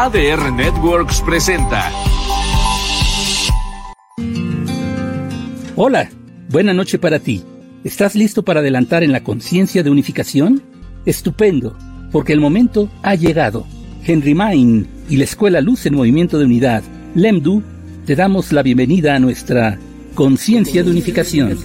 [0.00, 1.90] ADR Networks presenta.
[5.74, 6.08] Hola,
[6.50, 7.42] buena noche para ti.
[7.82, 10.62] ¿Estás listo para adelantar en la conciencia de unificación?
[11.04, 11.76] Estupendo,
[12.12, 13.66] porque el momento ha llegado.
[14.06, 16.84] Henry Main y la Escuela Luz en Movimiento de Unidad,
[17.16, 17.64] LEMDU,
[18.06, 19.80] te damos la bienvenida a nuestra
[20.14, 21.58] conciencia de unificación.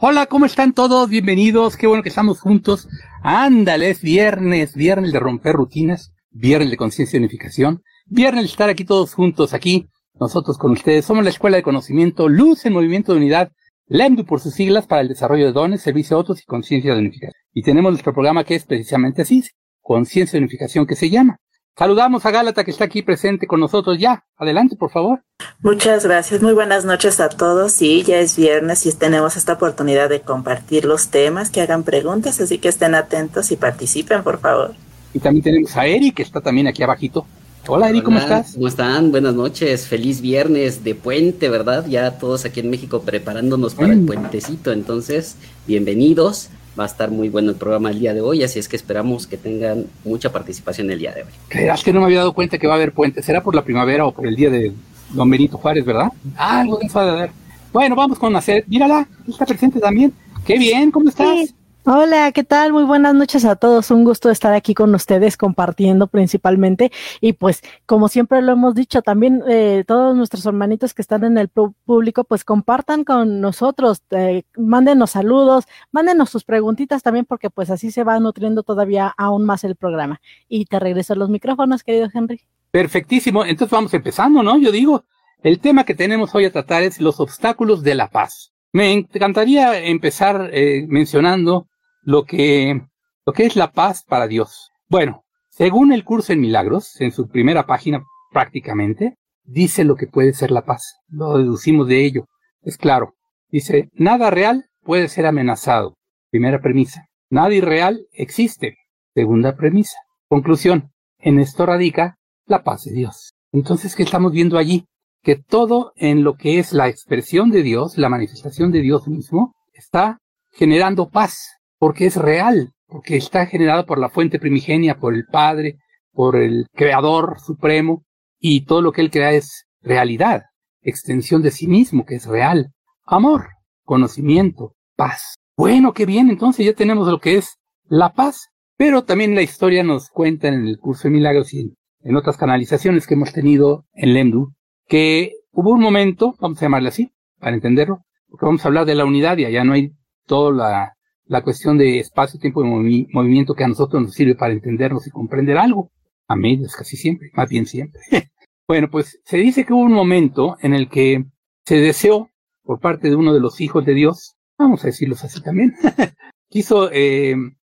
[0.00, 1.10] Hola, ¿cómo están todos?
[1.10, 2.86] Bienvenidos, qué bueno que estamos juntos.
[3.20, 8.68] Ándale, es viernes, viernes de romper rutinas, viernes de conciencia de unificación, viernes de estar
[8.68, 9.88] aquí todos juntos, aquí,
[10.20, 11.04] nosotros con ustedes.
[11.04, 13.50] Somos la Escuela de Conocimiento Luz en Movimiento de Unidad,
[13.88, 17.00] LEMDU por sus siglas para el desarrollo de dones, servicio a otros y conciencia de
[17.00, 17.42] unificación.
[17.52, 19.42] Y tenemos nuestro programa que es precisamente así,
[19.80, 21.40] conciencia de unificación que se llama.
[21.78, 24.24] Saludamos a Gálata que está aquí presente con nosotros ya.
[24.36, 25.22] Adelante, por favor.
[25.60, 26.42] Muchas gracias.
[26.42, 27.70] Muy buenas noches a todos.
[27.70, 32.40] Sí, ya es viernes y tenemos esta oportunidad de compartir los temas, que hagan preguntas,
[32.40, 34.74] así que estén atentos y participen, por favor.
[35.14, 37.24] Y también tenemos a Eri, que está también aquí abajito.
[37.68, 38.54] Hola, Eri, ¿cómo estás?
[38.54, 39.12] ¿Cómo están?
[39.12, 39.86] Buenas noches.
[39.86, 41.86] Feliz viernes de puente, ¿verdad?
[41.86, 44.72] Ya todos aquí en México preparándonos para el puentecito.
[44.72, 45.36] Entonces,
[45.68, 46.50] bienvenidos.
[46.78, 49.26] Va a estar muy bueno el programa el día de hoy, así es que esperamos
[49.26, 51.30] que tengan mucha participación el día de hoy.
[51.48, 53.22] Creerás que no me había dado cuenta que va a haber puente.
[53.22, 54.72] ¿Será por la primavera o por el día de
[55.10, 56.12] Don Benito Juárez, verdad?
[56.36, 57.30] Ah, algo de eso de haber.
[57.72, 58.64] Bueno, vamos con hacer.
[58.68, 60.12] Mírala, está presente también.
[60.46, 61.52] Qué bien, ¿cómo estás?
[61.90, 62.74] Hola, ¿qué tal?
[62.74, 63.90] Muy buenas noches a todos.
[63.90, 66.92] Un gusto estar aquí con ustedes compartiendo principalmente.
[67.22, 71.38] Y pues, como siempre lo hemos dicho, también eh, todos nuestros hermanitos que están en
[71.38, 77.70] el público, pues compartan con nosotros, eh, mándenos saludos, mándenos sus preguntitas también, porque pues
[77.70, 80.20] así se va nutriendo todavía aún más el programa.
[80.46, 82.42] Y te regreso los micrófonos, querido Henry.
[82.70, 83.46] Perfectísimo.
[83.46, 84.58] Entonces vamos empezando, ¿no?
[84.58, 85.06] Yo digo,
[85.42, 88.52] el tema que tenemos hoy a tratar es los obstáculos de la paz.
[88.72, 91.67] Me encantaría empezar eh, mencionando
[92.08, 92.80] lo que,
[93.26, 94.70] lo que es la paz para Dios.
[94.88, 100.32] Bueno, según el curso en milagros, en su primera página prácticamente, dice lo que puede
[100.32, 101.00] ser la paz.
[101.08, 102.24] Lo deducimos de ello.
[102.62, 103.12] Es claro.
[103.50, 105.98] Dice, nada real puede ser amenazado.
[106.30, 107.04] Primera premisa.
[107.28, 108.78] Nada irreal existe.
[109.14, 109.98] Segunda premisa.
[110.30, 110.90] Conclusión.
[111.18, 112.16] En esto radica
[112.46, 113.34] la paz de Dios.
[113.52, 114.86] Entonces, ¿qué estamos viendo allí?
[115.22, 119.52] Que todo en lo que es la expresión de Dios, la manifestación de Dios mismo,
[119.74, 120.16] está
[120.52, 125.78] generando paz porque es real, porque está generado por la fuente primigenia, por el Padre,
[126.12, 128.04] por el Creador Supremo,
[128.40, 130.42] y todo lo que Él crea es realidad,
[130.82, 132.72] extensión de sí mismo, que es real,
[133.04, 133.48] amor,
[133.84, 135.36] conocimiento, paz.
[135.56, 137.56] Bueno, qué bien, entonces ya tenemos lo que es
[137.88, 142.16] la paz, pero también la historia nos cuenta en el curso de milagros y en,
[142.16, 144.52] otras canalizaciones que hemos tenido en Lemdu,
[144.86, 148.94] que hubo un momento, vamos a llamarle así, para entenderlo, porque vamos a hablar de
[148.94, 149.92] la unidad y allá no hay
[150.26, 150.97] toda la
[151.28, 155.10] la cuestión de espacio, tiempo y movimiento que a nosotros nos sirve para entendernos y
[155.10, 155.90] comprender algo.
[156.26, 158.00] A medios, casi siempre, más bien siempre.
[158.68, 161.24] bueno, pues se dice que hubo un momento en el que
[161.64, 162.30] se deseó
[162.62, 165.74] por parte de uno de los hijos de Dios, vamos a decirlos así también,
[166.50, 167.34] quiso eh,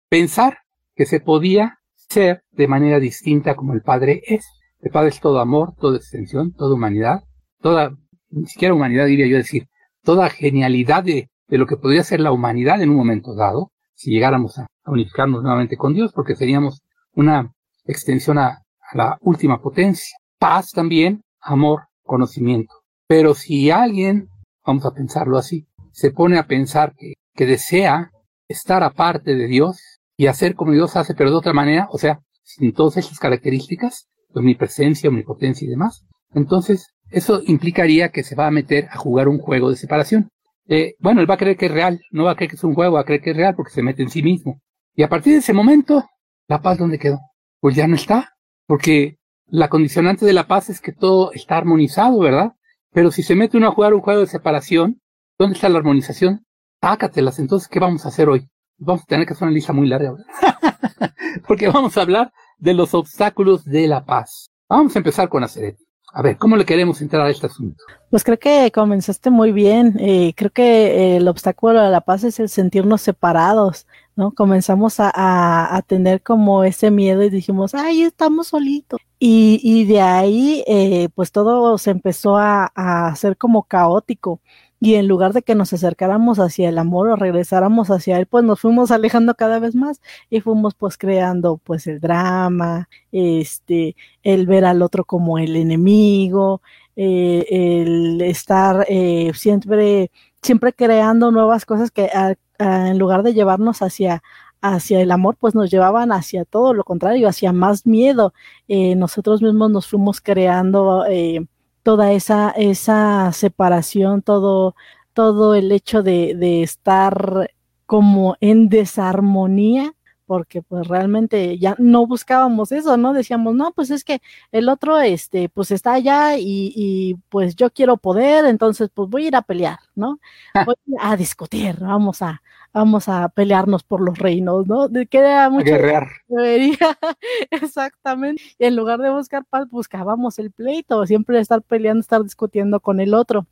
[0.09, 0.59] pensar
[0.95, 4.47] que se podía ser de manera distinta como el Padre es.
[4.81, 7.23] El Padre es todo amor, toda extensión, toda humanidad,
[7.61, 7.97] toda,
[8.31, 9.69] ni siquiera humanidad diría yo decir,
[10.03, 14.11] toda genialidad de, de lo que podría ser la humanidad en un momento dado, si
[14.11, 16.83] llegáramos a, unificarnos nuevamente con Dios, porque seríamos
[17.15, 17.53] una
[17.85, 18.63] extensión a,
[18.95, 20.17] la última potencia.
[20.39, 22.75] Paz también, amor, conocimiento.
[23.07, 24.29] Pero si alguien,
[24.65, 28.11] vamos a pensarlo así, se pone a pensar que, que desea
[28.47, 32.21] estar aparte de Dios y hacer como Dios hace, pero de otra manera, o sea,
[32.45, 38.51] sin todas esas características, omnipresencia, omnipotencia y demás, entonces eso implicaría que se va a
[38.51, 40.31] meter a jugar un juego de separación.
[40.69, 42.65] Eh, bueno, él va a creer que es real, no va a creer que es
[42.65, 44.61] un juego, va a creer que es real porque se mete en sí mismo.
[44.95, 46.05] Y a partir de ese momento,
[46.47, 47.19] la paz ¿dónde quedó?
[47.61, 48.35] Pues ya no está,
[48.67, 52.53] porque la condicionante de la paz es que todo está armonizado, ¿verdad?
[52.93, 55.01] Pero si se mete uno a jugar un juego de separación,
[55.39, 56.45] ¿dónde está la armonización?
[56.81, 58.49] Tácatelas, entonces, ¿qué vamos a hacer hoy?
[58.77, 61.15] Vamos a tener que hacer una lista muy larga, ¿verdad?
[61.49, 64.51] porque vamos a hablar de los obstáculos de la paz.
[64.69, 65.77] Vamos a empezar con Aceret.
[66.13, 67.85] A ver, ¿cómo le queremos entrar a este asunto?
[68.11, 69.97] Pues creo que comenzaste muy bien.
[70.01, 74.33] Eh, creo que el obstáculo a la paz es el sentirnos separados, ¿no?
[74.33, 78.99] Comenzamos a, tener como ese miedo y dijimos, ay, estamos solitos.
[79.19, 84.41] Y, y de ahí, eh, pues todo se empezó a, a hacer como caótico
[84.81, 88.45] y en lugar de que nos acercáramos hacia el amor o regresáramos hacia él, pues
[88.45, 94.47] nos fuimos alejando cada vez más y fuimos pues creando pues el drama, este, el
[94.47, 96.63] ver al otro como el enemigo,
[96.97, 100.11] eh, el estar eh, siempre,
[100.43, 102.11] siempre creando nuevas cosas que
[102.59, 104.23] en lugar de llevarnos hacia
[104.61, 108.35] hacia el amor, pues nos llevaban hacia todo lo contrario, hacia más miedo.
[108.69, 111.47] Eh, nosotros mismos nos fuimos creando eh,
[111.89, 114.77] toda esa, esa separación, todo,
[115.15, 117.51] todo el hecho de, de estar
[117.87, 119.95] como en desarmonía
[120.27, 123.15] porque pues realmente ya no buscábamos eso, ¿no?
[123.15, 124.21] Decíamos, no, pues es que
[124.53, 129.25] el otro, este, pues está allá y, y pues yo quiero poder, entonces pues voy
[129.25, 130.21] a ir a pelear, ¿no?
[130.67, 132.43] Voy a discutir, vamos a,
[132.73, 134.89] vamos a pelearnos por los reinos, ¿no?
[135.11, 135.65] Queda mucho.
[135.65, 136.09] Guerrear.
[137.51, 138.43] Exactamente.
[138.59, 143.01] Y en lugar de buscar paz, buscábamos el pleito, siempre estar peleando, estar discutiendo con
[143.01, 143.47] el otro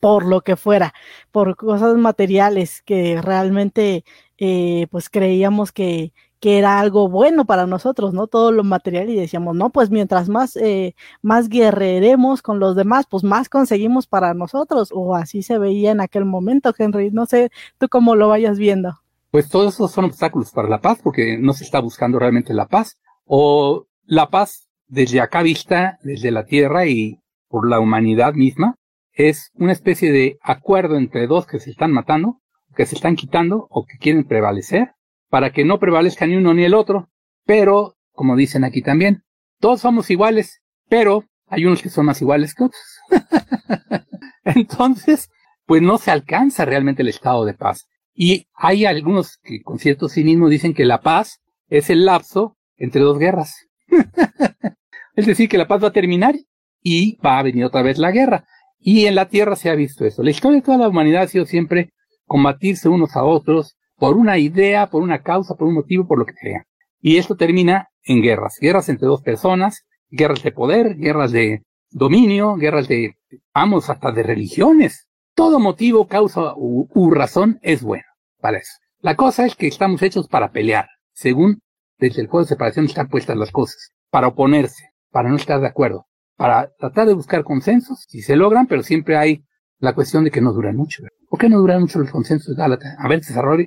[0.00, 0.94] por lo que fuera,
[1.30, 4.04] por cosas materiales que realmente
[4.38, 8.26] eh, pues creíamos que, que era algo bueno para nosotros, ¿no?
[8.26, 13.06] Todo lo material y decíamos, no, pues mientras más, eh, más guerreremos con los demás,
[13.08, 17.52] pues más conseguimos para nosotros, o así se veía en aquel momento, Henry, no sé
[17.78, 18.98] tú cómo lo vayas viendo.
[19.30, 22.66] Pues todos esos son obstáculos para la paz, porque no se está buscando realmente la
[22.66, 28.74] paz, o la paz desde acá vista, desde la tierra y por la humanidad misma,
[29.12, 32.40] es una especie de acuerdo entre dos que se están matando,
[32.74, 34.96] que se están quitando o que quieren prevalecer,
[35.32, 37.08] para que no prevalezca ni uno ni el otro.
[37.46, 39.22] Pero, como dicen aquí también,
[39.60, 42.82] todos somos iguales, pero hay unos que son más iguales que otros.
[44.44, 45.30] Entonces,
[45.64, 47.86] pues no se alcanza realmente el estado de paz.
[48.12, 53.00] Y hay algunos que con cierto cinismo dicen que la paz es el lapso entre
[53.00, 53.54] dos guerras.
[55.16, 56.34] es decir, que la paz va a terminar
[56.82, 58.44] y va a venir otra vez la guerra.
[58.78, 60.22] Y en la Tierra se ha visto eso.
[60.22, 61.94] La historia de toda la humanidad ha sido siempre
[62.26, 66.26] combatirse unos a otros por una idea, por una causa, por un motivo, por lo
[66.26, 66.66] que sea.
[67.00, 68.58] Y esto termina en guerras.
[68.60, 73.14] Guerras entre dos personas, guerras de poder, guerras de dominio, guerras de,
[73.54, 75.06] vamos, hasta de religiones.
[75.36, 78.02] Todo motivo, causa u, razón es bueno
[78.40, 78.72] para eso.
[78.98, 81.60] La cosa es que estamos hechos para pelear, según
[81.96, 85.68] desde el juego de separación están puestas las cosas, para oponerse, para no estar de
[85.68, 89.44] acuerdo para tratar de buscar consensos, si se logran, pero siempre hay
[89.82, 91.02] la cuestión de que no duran mucho.
[91.28, 92.56] ¿Por qué no duran mucho los consensos?
[92.58, 93.20] A ver,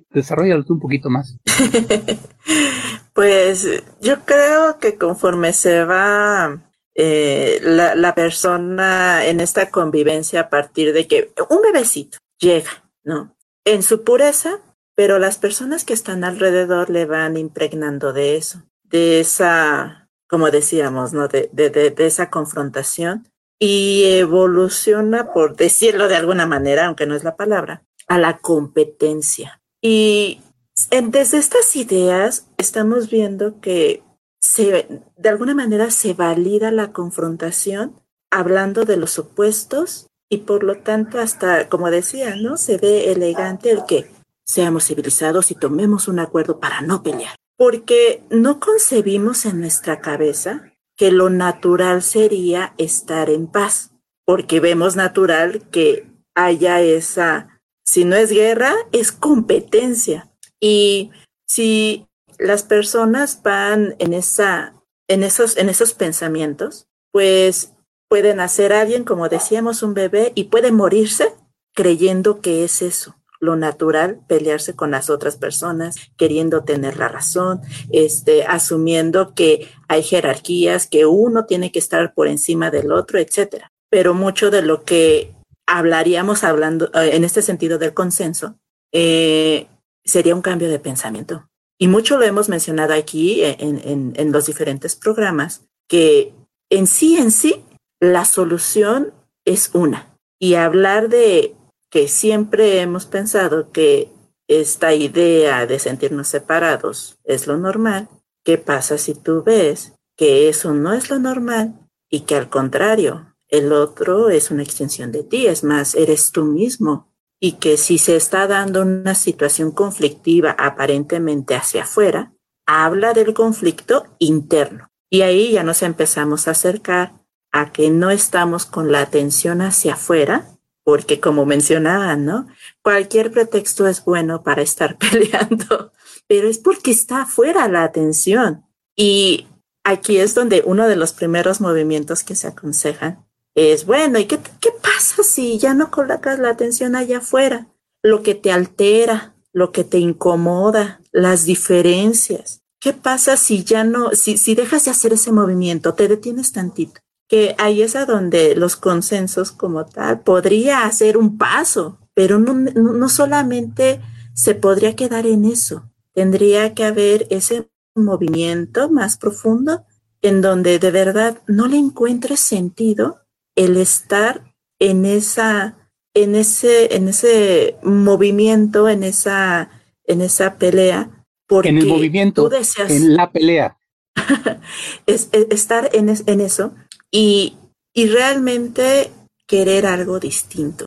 [0.09, 1.38] desarrolla, tú un poquito más.
[3.13, 6.57] pues yo creo que conforme se va
[6.95, 13.35] eh, la, la, persona en esta convivencia a partir de que un bebecito llega, ¿no?
[13.65, 14.59] En su pureza,
[14.95, 21.13] pero las personas que están alrededor le van impregnando de eso, de esa como decíamos,
[21.13, 21.27] ¿no?
[21.27, 23.27] De, de, de, esa confrontación
[23.60, 29.62] y evoluciona, por decirlo de alguna manera, aunque no es la palabra, a la competencia.
[29.81, 30.42] Y
[30.90, 34.04] desde estas ideas estamos viendo que
[34.42, 34.88] se,
[35.18, 37.96] de alguna manera se valida la confrontación
[38.31, 42.58] hablando de los opuestos y por lo tanto hasta, como decía, ¿no?
[42.58, 44.10] Se ve elegante el que
[44.46, 50.72] seamos civilizados y tomemos un acuerdo para no pelear porque no concebimos en nuestra cabeza
[50.95, 53.92] que lo natural sería estar en paz,
[54.25, 60.31] porque vemos natural que haya esa, si no es guerra, es competencia.
[60.59, 61.12] Y
[61.47, 62.07] si
[62.38, 64.74] las personas van en esa,
[65.07, 67.74] en esos, en esos pensamientos, pues
[68.09, 71.33] pueden hacer alguien, como decíamos, un bebé y puede morirse
[71.74, 77.62] creyendo que es eso lo natural, pelearse con las otras personas, queriendo tener la razón,
[77.92, 83.72] este, asumiendo que hay jerarquías, que uno tiene que estar por encima del otro, etcétera.
[83.89, 85.34] Pero mucho de lo que
[85.68, 88.58] hablaríamos hablando eh, en este sentido del consenso
[88.92, 89.68] eh,
[90.04, 91.50] sería un cambio de pensamiento.
[91.77, 96.34] Y mucho lo hemos mencionado aquí en, en, en los diferentes programas, que
[96.70, 97.63] en sí, en sí,
[98.00, 99.13] la solución
[99.46, 100.18] es una.
[100.39, 101.56] Y hablar de
[101.96, 104.12] que siempre hemos pensado que
[104.50, 108.10] esta idea de sentirnos separados es lo normal,
[108.44, 113.34] ¿qué pasa si tú ves que eso no es lo normal y que al contrario,
[113.48, 117.16] el otro es una extensión de ti, es más, eres tú mismo?
[117.40, 122.34] Y que si se está dando una situación conflictiva aparentemente hacia afuera,
[122.66, 124.90] habla del conflicto interno.
[125.10, 127.14] Y ahí ya nos empezamos a acercar
[127.54, 130.54] a que no estamos con la atención hacia afuera,
[130.86, 132.48] porque como mencionaban, ¿no?
[132.84, 135.92] Cualquier pretexto es bueno para estar peleando,
[136.27, 138.63] pero es porque está afuera la atención.
[138.96, 139.48] Y
[139.84, 143.25] aquí es donde uno de los primeros movimientos que se aconsejan
[143.56, 147.68] es, bueno, ¿y qué, qué pasa si ya no colocas la atención allá afuera?
[148.04, 152.62] Lo que te altera, lo que te incomoda, las diferencias.
[152.80, 157.01] ¿Qué pasa si ya no, si, si dejas de hacer ese movimiento, te detienes tantito?
[157.27, 162.53] Que ahí es a donde los consensos como tal podría hacer un paso, pero no,
[162.53, 164.01] no solamente
[164.34, 169.86] se podría quedar en eso, tendría que haber ese movimiento más profundo
[170.22, 173.22] en donde de verdad no le encuentres sentido
[173.55, 175.77] el estar en esa
[176.13, 179.70] en ese en ese movimiento en esa
[180.05, 182.50] en esa pelea porque en el movimiento
[182.89, 183.77] en la pelea.
[185.05, 186.74] es, estar en, en eso
[187.15, 187.57] y,
[187.93, 189.12] y, realmente
[189.48, 190.86] querer algo distinto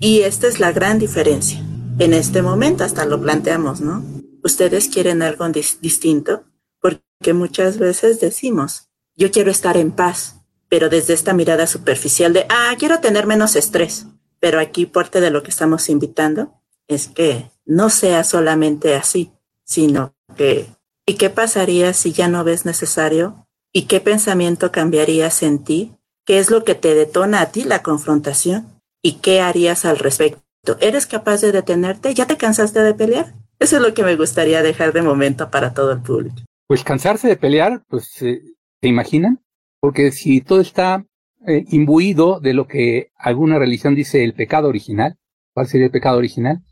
[0.00, 1.62] y esta es la gran diferencia
[1.98, 4.04] en este momento hasta lo planteamos no
[4.42, 6.44] ustedes quieren algo distinto
[6.80, 12.46] porque muchas veces decimos yo quiero estar en paz pero desde esta mirada superficial de,
[12.48, 14.06] ah, quiero tener menos estrés.
[14.40, 16.52] Pero aquí parte de lo que estamos invitando
[16.86, 19.32] es que no sea solamente así,
[19.64, 20.66] sino que,
[21.06, 23.47] ¿y qué pasaría si ya no ves necesario?
[23.72, 25.92] ¿Y qué pensamiento cambiarías en ti?
[26.24, 28.66] ¿Qué es lo que te detona a ti la confrontación?
[29.02, 30.42] ¿Y qué harías al respecto?
[30.80, 32.14] ¿Eres capaz de detenerte?
[32.14, 33.34] ¿Ya te cansaste de pelear?
[33.58, 36.36] Eso es lo que me gustaría dejar de momento para todo el público.
[36.66, 38.40] Pues cansarse de pelear, pues, eh,
[38.80, 39.40] ¿se imaginan?
[39.80, 41.04] Porque si todo está
[41.46, 45.16] eh, imbuido de lo que alguna religión dice el pecado original,
[45.54, 46.62] ¿cuál sería el pecado original?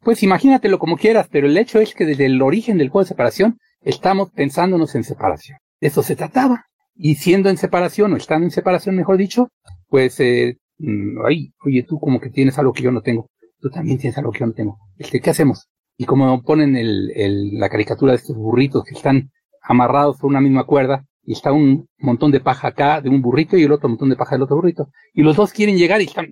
[0.00, 3.08] Pues imagínatelo como quieras, pero el hecho es que desde el origen del juego de
[3.08, 5.58] separación estamos pensándonos en separación.
[5.80, 6.66] De eso se trataba.
[6.94, 9.48] Y siendo en separación, o estando en separación, mejor dicho,
[9.88, 11.18] pues, eh, mm,
[11.64, 13.30] oye, tú como que tienes algo que yo no tengo.
[13.60, 14.78] Tú también tienes algo que yo no tengo.
[14.98, 15.68] Este, ¿Qué hacemos?
[15.96, 19.30] Y como ponen el, la caricatura de estos burritos que están
[19.62, 23.56] amarrados por una misma cuerda, y está un montón de paja acá de un burrito
[23.56, 24.90] y el otro montón de paja del otro burrito.
[25.14, 26.26] Y los dos quieren llegar y están,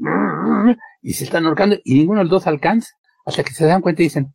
[1.00, 2.90] y se están ahorcando y ninguno de los dos alcanza
[3.25, 4.34] hasta que se dan cuenta y dicen,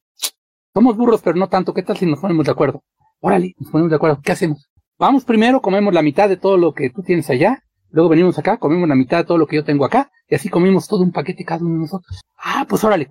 [0.74, 2.84] somos burros, pero no tanto, ¿qué tal si nos ponemos de acuerdo?
[3.20, 4.67] Órale, nos ponemos de acuerdo, ¿qué hacemos?
[5.00, 8.58] Vamos primero, comemos la mitad de todo lo que tú tienes allá, luego venimos acá,
[8.58, 11.12] comemos la mitad de todo lo que yo tengo acá, y así comimos todo un
[11.12, 12.22] paquete cada uno de nosotros.
[12.36, 13.08] Ah, pues órale,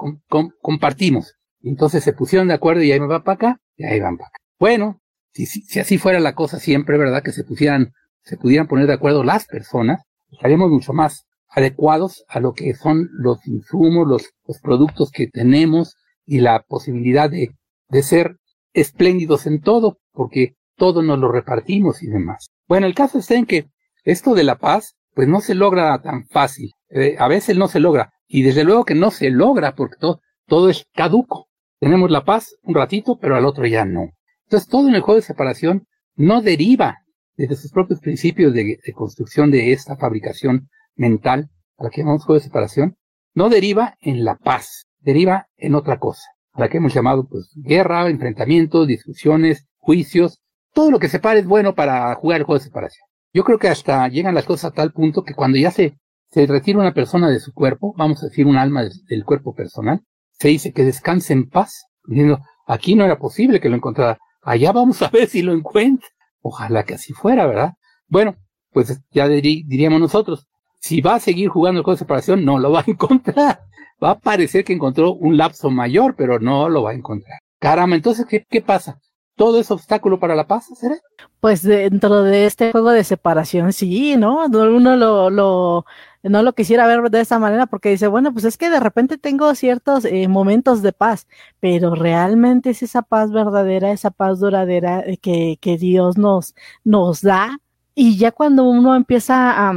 [0.60, 1.34] compartimos.
[1.60, 4.16] Y entonces se pusieron de acuerdo y ahí me va para acá, y ahí van
[4.16, 4.38] para acá.
[4.58, 5.00] Bueno,
[5.32, 7.22] si, así fuera la cosa siempre, ¿verdad?
[7.22, 7.92] Que se pusieran,
[8.24, 10.02] se pudieran poner de acuerdo las personas,
[10.32, 15.94] estaríamos mucho más adecuados a lo que son los insumos, los, los productos que tenemos
[16.24, 17.50] y la posibilidad de,
[17.90, 18.38] de ser
[18.72, 22.48] espléndidos en todo, porque todo nos lo repartimos y demás.
[22.68, 23.68] Bueno, el caso está en que
[24.04, 26.70] esto de la paz, pues no se logra tan fácil.
[26.90, 28.12] Eh, a veces no se logra.
[28.28, 31.48] Y desde luego que no se logra porque todo, todo es caduco.
[31.80, 34.10] Tenemos la paz un ratito, pero al otro ya no.
[34.44, 36.98] Entonces, todo en el juego de separación no deriva
[37.36, 42.38] desde sus propios principios de, construcción de esta fabricación mental, a la que llamamos juego
[42.38, 42.96] de separación,
[43.34, 47.50] no deriva en la paz, deriva en otra cosa, a la que hemos llamado pues
[47.56, 50.40] guerra, enfrentamientos, discusiones, juicios,
[50.76, 53.06] todo lo que separa es bueno para jugar el juego de separación.
[53.32, 55.96] Yo creo que hasta llegan las cosas a tal punto que cuando ya se,
[56.28, 60.02] se retira una persona de su cuerpo, vamos a decir un alma del, cuerpo personal,
[60.32, 64.70] se dice que descanse en paz, diciendo, aquí no era posible que lo encontrara, Allá
[64.70, 66.08] vamos a ver si lo encuentra.
[66.42, 67.72] Ojalá que así fuera, ¿verdad?
[68.06, 68.36] Bueno,
[68.70, 70.46] pues ya diríamos nosotros,
[70.78, 73.60] si va a seguir jugando el juego de separación, no lo va a encontrar.
[74.02, 77.38] Va a parecer que encontró un lapso mayor, pero no lo va a encontrar.
[77.58, 79.00] Caramba, entonces, ¿qué, qué pasa?
[79.36, 80.96] ¿Todo es obstáculo para la paz, será?
[81.40, 84.46] Pues dentro de este juego de separación, sí, ¿no?
[84.46, 85.84] Uno lo, lo,
[86.22, 89.18] no lo quisiera ver de esa manera porque dice, bueno, pues es que de repente
[89.18, 91.26] tengo ciertos eh, momentos de paz,
[91.60, 97.20] pero realmente es esa paz verdadera, esa paz duradera eh, que, que Dios nos, nos
[97.20, 97.58] da.
[97.94, 99.74] Y ya cuando uno empieza a,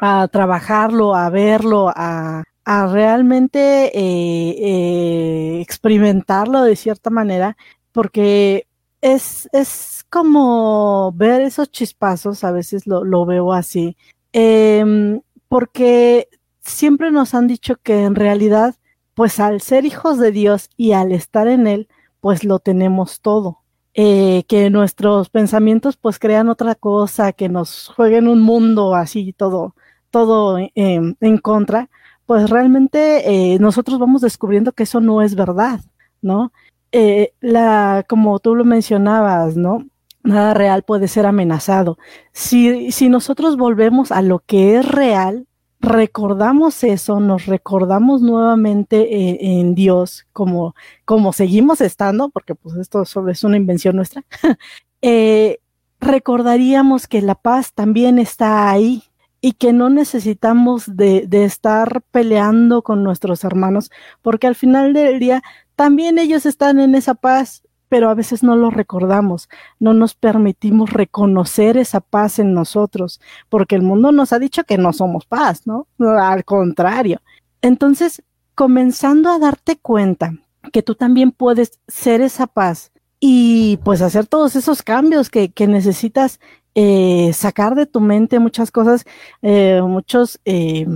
[0.00, 7.56] a trabajarlo, a verlo, a, a realmente eh, experimentarlo de cierta manera,
[7.92, 8.65] porque
[9.00, 13.96] es, es como ver esos chispazos, a veces lo, lo veo así.
[14.32, 16.28] Eh, porque
[16.60, 18.74] siempre nos han dicho que en realidad,
[19.14, 21.88] pues al ser hijos de Dios y al estar en Él,
[22.20, 23.62] pues lo tenemos todo.
[23.94, 29.74] Eh, que nuestros pensamientos pues crean otra cosa, que nos jueguen un mundo así todo,
[30.10, 31.88] todo en contra,
[32.26, 35.80] pues realmente eh, nosotros vamos descubriendo que eso no es verdad,
[36.20, 36.52] ¿no?
[36.92, 39.84] Eh, la, como tú lo mencionabas, ¿no?
[40.26, 41.98] nada real puede ser amenazado.
[42.32, 45.46] Si, si nosotros volvemos a lo que es real,
[45.80, 50.74] recordamos eso, nos recordamos nuevamente eh, en Dios como,
[51.04, 54.24] como seguimos estando, porque pues esto solo es una invención nuestra,
[55.02, 55.60] eh,
[56.00, 59.04] recordaríamos que la paz también está ahí
[59.40, 63.90] y que no necesitamos de, de estar peleando con nuestros hermanos,
[64.22, 65.42] porque al final del día
[65.76, 70.90] también ellos están en esa paz pero a veces no lo recordamos, no nos permitimos
[70.92, 75.66] reconocer esa paz en nosotros, porque el mundo nos ha dicho que no somos paz,
[75.66, 75.86] ¿no?
[75.98, 77.20] Al contrario.
[77.62, 78.22] Entonces,
[78.54, 80.32] comenzando a darte cuenta
[80.72, 82.90] que tú también puedes ser esa paz
[83.20, 86.40] y pues hacer todos esos cambios que, que necesitas
[86.74, 89.04] eh, sacar de tu mente muchas cosas,
[89.42, 90.40] eh, muchos...
[90.44, 90.86] Eh,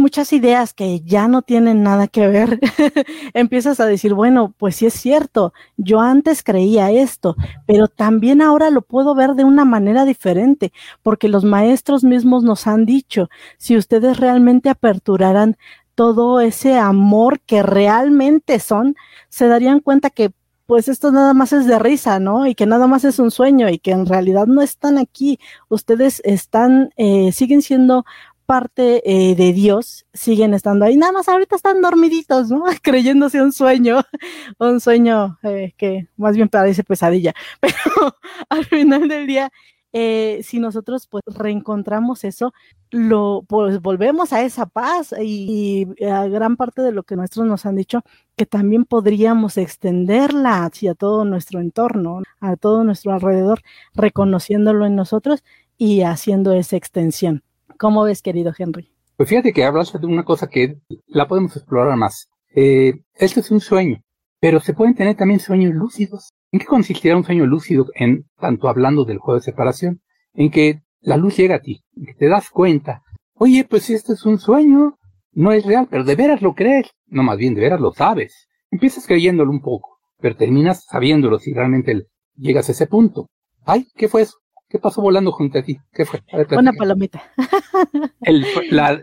[0.00, 2.58] muchas ideas que ya no tienen nada que ver,
[3.34, 8.70] empiezas a decir, bueno, pues sí es cierto, yo antes creía esto, pero también ahora
[8.70, 13.28] lo puedo ver de una manera diferente, porque los maestros mismos nos han dicho,
[13.58, 15.56] si ustedes realmente aperturaran
[15.94, 18.96] todo ese amor que realmente son,
[19.28, 20.32] se darían cuenta que
[20.70, 22.46] pues esto nada más es de risa, ¿no?
[22.46, 25.40] Y que nada más es un sueño y que en realidad no están aquí.
[25.68, 28.04] Ustedes están, eh, siguen siendo
[28.50, 30.96] parte eh, de Dios, siguen estando ahí.
[30.96, 32.64] Nada más ahorita están dormiditos, ¿no?
[32.82, 34.00] Creyéndose un sueño,
[34.58, 37.32] un sueño eh, que más bien parece pesadilla.
[37.60, 38.16] Pero
[38.48, 39.52] al final del día,
[39.92, 42.52] eh, si nosotros pues reencontramos eso,
[42.90, 47.66] lo pues volvemos a esa paz y, a gran parte de lo que nuestros nos
[47.66, 48.02] han dicho
[48.36, 53.60] que también podríamos extenderla hacia todo nuestro entorno, a todo nuestro alrededor,
[53.94, 55.44] reconociéndolo en nosotros
[55.78, 57.44] y haciendo esa extensión.
[57.80, 58.92] ¿Cómo ves, querido Henry?
[59.16, 62.28] Pues fíjate que hablas de una cosa que la podemos explorar más.
[62.54, 64.02] Eh, esto es un sueño,
[64.38, 66.28] pero se pueden tener también sueños lúcidos.
[66.52, 70.02] ¿En qué consistirá un sueño lúcido en tanto hablando del juego de separación?
[70.34, 73.94] En que la luz llega a ti, en que te das cuenta, oye, pues si
[73.94, 74.98] este es un sueño,
[75.32, 76.90] no es real, pero de veras lo crees.
[77.06, 78.46] No, más bien, de veras lo sabes.
[78.70, 83.30] Empiezas creyéndolo un poco, pero terminas sabiéndolo si realmente llegas a ese punto.
[83.64, 84.36] Ay, ¿qué fue eso?
[84.70, 85.78] ¿Qué pasó volando junto a ti?
[85.92, 86.22] ¿Qué fue?
[86.56, 87.20] Una palomita.
[88.20, 88.46] el,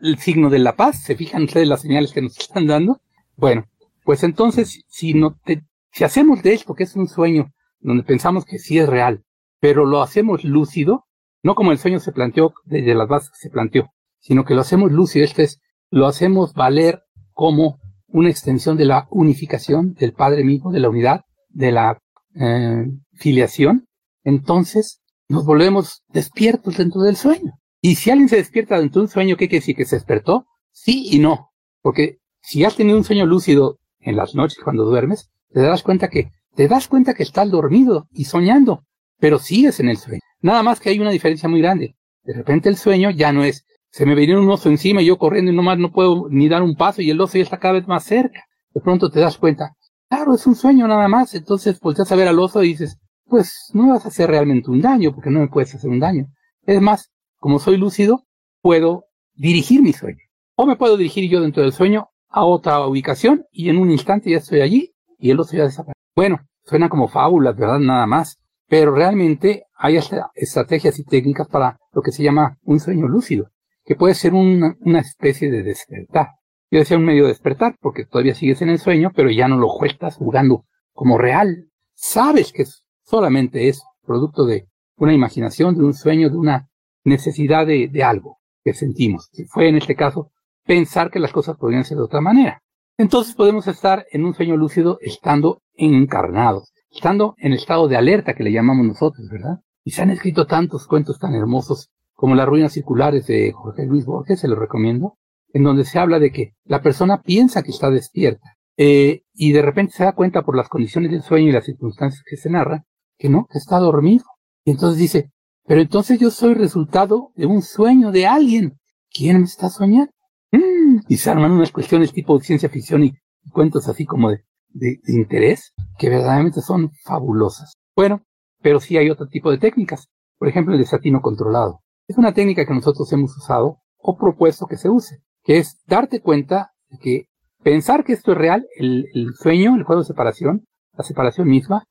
[0.01, 3.01] el signo de la paz, ¿se fijan ustedes las señales que nos están dando?
[3.35, 3.65] Bueno,
[4.05, 8.45] pues entonces, si no te, si hacemos de esto, que es un sueño, donde pensamos
[8.45, 9.25] que sí es real,
[9.59, 11.03] pero lo hacemos lúcido,
[11.43, 14.61] no como el sueño se planteó desde las bases que se planteó, sino que lo
[14.61, 15.59] hacemos lúcido, esto es,
[15.89, 17.01] lo hacemos valer
[17.33, 21.99] como una extensión de la unificación del Padre mismo, de la unidad, de la
[22.35, 23.85] eh, filiación,
[24.23, 27.53] entonces nos volvemos despiertos dentro del sueño.
[27.81, 29.75] Y si alguien se despierta dentro de un sueño, ¿qué quiere decir?
[29.75, 30.45] ¿Que se despertó?
[30.71, 31.51] Sí y no.
[31.81, 36.09] Porque si has tenido un sueño lúcido en las noches cuando duermes, te das cuenta
[36.09, 38.83] que, te das cuenta que estás dormido y soñando,
[39.19, 40.21] pero sigues en el sueño.
[40.41, 41.95] Nada más que hay una diferencia muy grande.
[42.23, 45.17] De repente el sueño ya no es, se me viene un oso encima y yo
[45.17, 47.75] corriendo y nomás no puedo ni dar un paso y el oso ya está cada
[47.75, 48.43] vez más cerca.
[48.73, 49.73] De pronto te das cuenta,
[50.09, 51.33] claro, es un sueño nada más.
[51.35, 52.97] Entonces volteas a ver al oso y dices,
[53.29, 55.99] pues no me vas a hacer realmente un daño porque no me puedes hacer un
[55.99, 56.27] daño.
[56.65, 58.23] Es más, como soy lúcido,
[58.61, 60.19] puedo dirigir mi sueño.
[60.55, 64.31] O me puedo dirigir yo dentro del sueño a otra ubicación y en un instante
[64.31, 65.99] ya estoy allí y el otro ya desaparece.
[66.15, 67.79] Bueno, suena como fábulas, ¿verdad?
[67.79, 68.39] Nada más.
[68.67, 69.97] Pero realmente hay
[70.35, 73.49] estrategias y técnicas para lo que se llama un sueño lúcido,
[73.85, 76.31] que puede ser una, especie de despertar.
[76.69, 79.57] Yo decía un medio de despertar, porque todavía sigues en el sueño, pero ya no
[79.57, 81.69] lo juegas jugando como real.
[81.93, 82.65] Sabes que
[83.07, 84.67] solamente es producto de
[84.97, 86.69] una imaginación, de un sueño, de una
[87.03, 89.29] necesidad de, algo que sentimos.
[89.49, 90.31] Fue en este caso
[90.65, 92.61] pensar que las cosas podrían ser de otra manera.
[92.97, 98.43] Entonces podemos estar en un sueño lúcido estando encarnados, estando en estado de alerta que
[98.43, 99.59] le llamamos nosotros, ¿verdad?
[99.83, 104.05] Y se han escrito tantos cuentos tan hermosos como Las ruinas circulares de Jorge Luis
[104.05, 105.17] Borges, se lo recomiendo,
[105.53, 109.61] en donde se habla de que la persona piensa que está despierta eh, y de
[109.61, 112.85] repente se da cuenta por las condiciones del sueño y las circunstancias que se narran
[113.17, 114.25] que no, que está dormido.
[114.63, 115.31] Y entonces dice,
[115.65, 118.79] pero entonces yo soy resultado de un sueño de alguien.
[119.11, 120.11] ¿Quién me está soñando?
[120.51, 123.13] Mm, y se arman unas cuestiones tipo ciencia ficción y
[123.51, 127.73] cuentos así como de, de, interés que verdaderamente son fabulosas.
[127.95, 128.23] Bueno,
[128.61, 130.07] pero sí hay otro tipo de técnicas.
[130.37, 131.81] Por ejemplo, el desatino controlado.
[132.07, 136.21] Es una técnica que nosotros hemos usado o propuesto que se use, que es darte
[136.21, 137.25] cuenta de que
[137.63, 141.83] pensar que esto es real, el, el sueño, el juego de separación, la separación misma,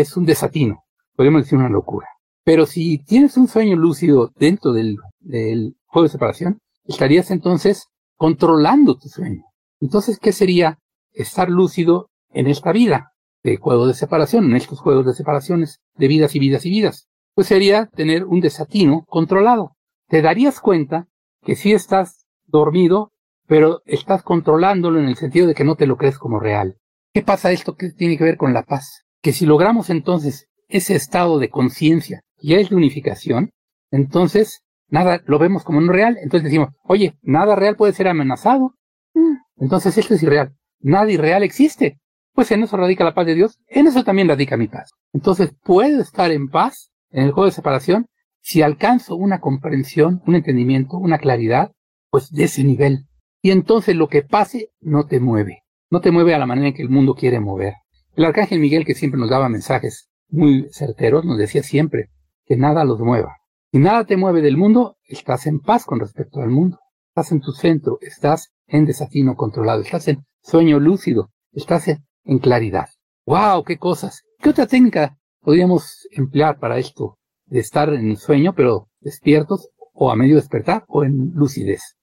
[0.00, 0.84] es un desatino.
[1.14, 2.08] Podemos decir una locura.
[2.44, 8.96] Pero si tienes un sueño lúcido dentro del, del juego de separación, estarías entonces controlando
[8.96, 9.42] tu sueño.
[9.80, 10.78] Entonces, ¿qué sería
[11.12, 13.12] estar lúcido en esta vida
[13.44, 17.08] de juego de separación, en estos juegos de separaciones de vidas y vidas y vidas?
[17.34, 19.76] Pues sería tener un desatino controlado.
[20.08, 21.06] Te darías cuenta
[21.42, 23.12] que sí estás dormido,
[23.46, 26.78] pero estás controlándolo en el sentido de que no te lo crees como real.
[27.12, 27.76] ¿Qué pasa esto?
[27.76, 29.01] ¿Qué tiene que ver con la paz?
[29.22, 33.50] Que si logramos entonces ese estado de conciencia, ya es de unificación,
[33.90, 38.74] entonces nada lo vemos como no real, entonces decimos, oye, nada real puede ser amenazado,
[39.14, 39.36] mm.
[39.56, 41.98] entonces esto es irreal, nada irreal existe.
[42.34, 44.90] Pues en eso radica la paz de Dios, en eso también radica mi paz.
[45.12, 48.06] Entonces puedo estar en paz en el juego de separación
[48.40, 51.72] si alcanzo una comprensión, un entendimiento, una claridad,
[52.10, 53.06] pues de ese nivel.
[53.42, 56.74] Y entonces lo que pase no te mueve, no te mueve a la manera en
[56.74, 57.74] que el mundo quiere mover.
[58.14, 62.10] El arcángel Miguel que siempre nos daba mensajes muy certeros, nos decía siempre
[62.44, 63.38] que nada los mueva.
[63.70, 66.78] Si nada te mueve del mundo, estás en paz con respecto al mundo.
[67.08, 72.88] Estás en tu centro, estás en desatino controlado, estás en sueño lúcido, estás en, claridad.
[73.26, 73.64] ¡Wow!
[73.64, 74.22] ¡Qué cosas!
[74.40, 77.18] ¿Qué otra técnica podríamos emplear para esto?
[77.46, 81.96] De estar en sueño, pero despiertos, o a medio despertar, o en lucidez.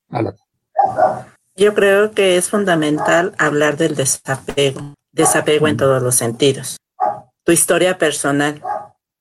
[1.55, 6.77] Yo creo que es fundamental hablar del desapego, desapego en todos los sentidos.
[7.43, 8.61] Tu historia personal.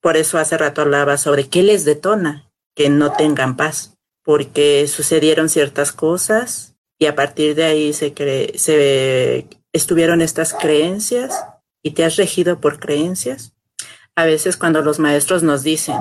[0.01, 5.49] Por eso hace rato hablaba sobre qué les detona que no tengan paz, porque sucedieron
[5.49, 8.15] ciertas cosas y a partir de ahí se,
[8.55, 11.45] se estuvieron estas creencias
[11.83, 13.55] y te has regido por creencias.
[14.15, 15.97] A veces cuando los maestros nos dicen,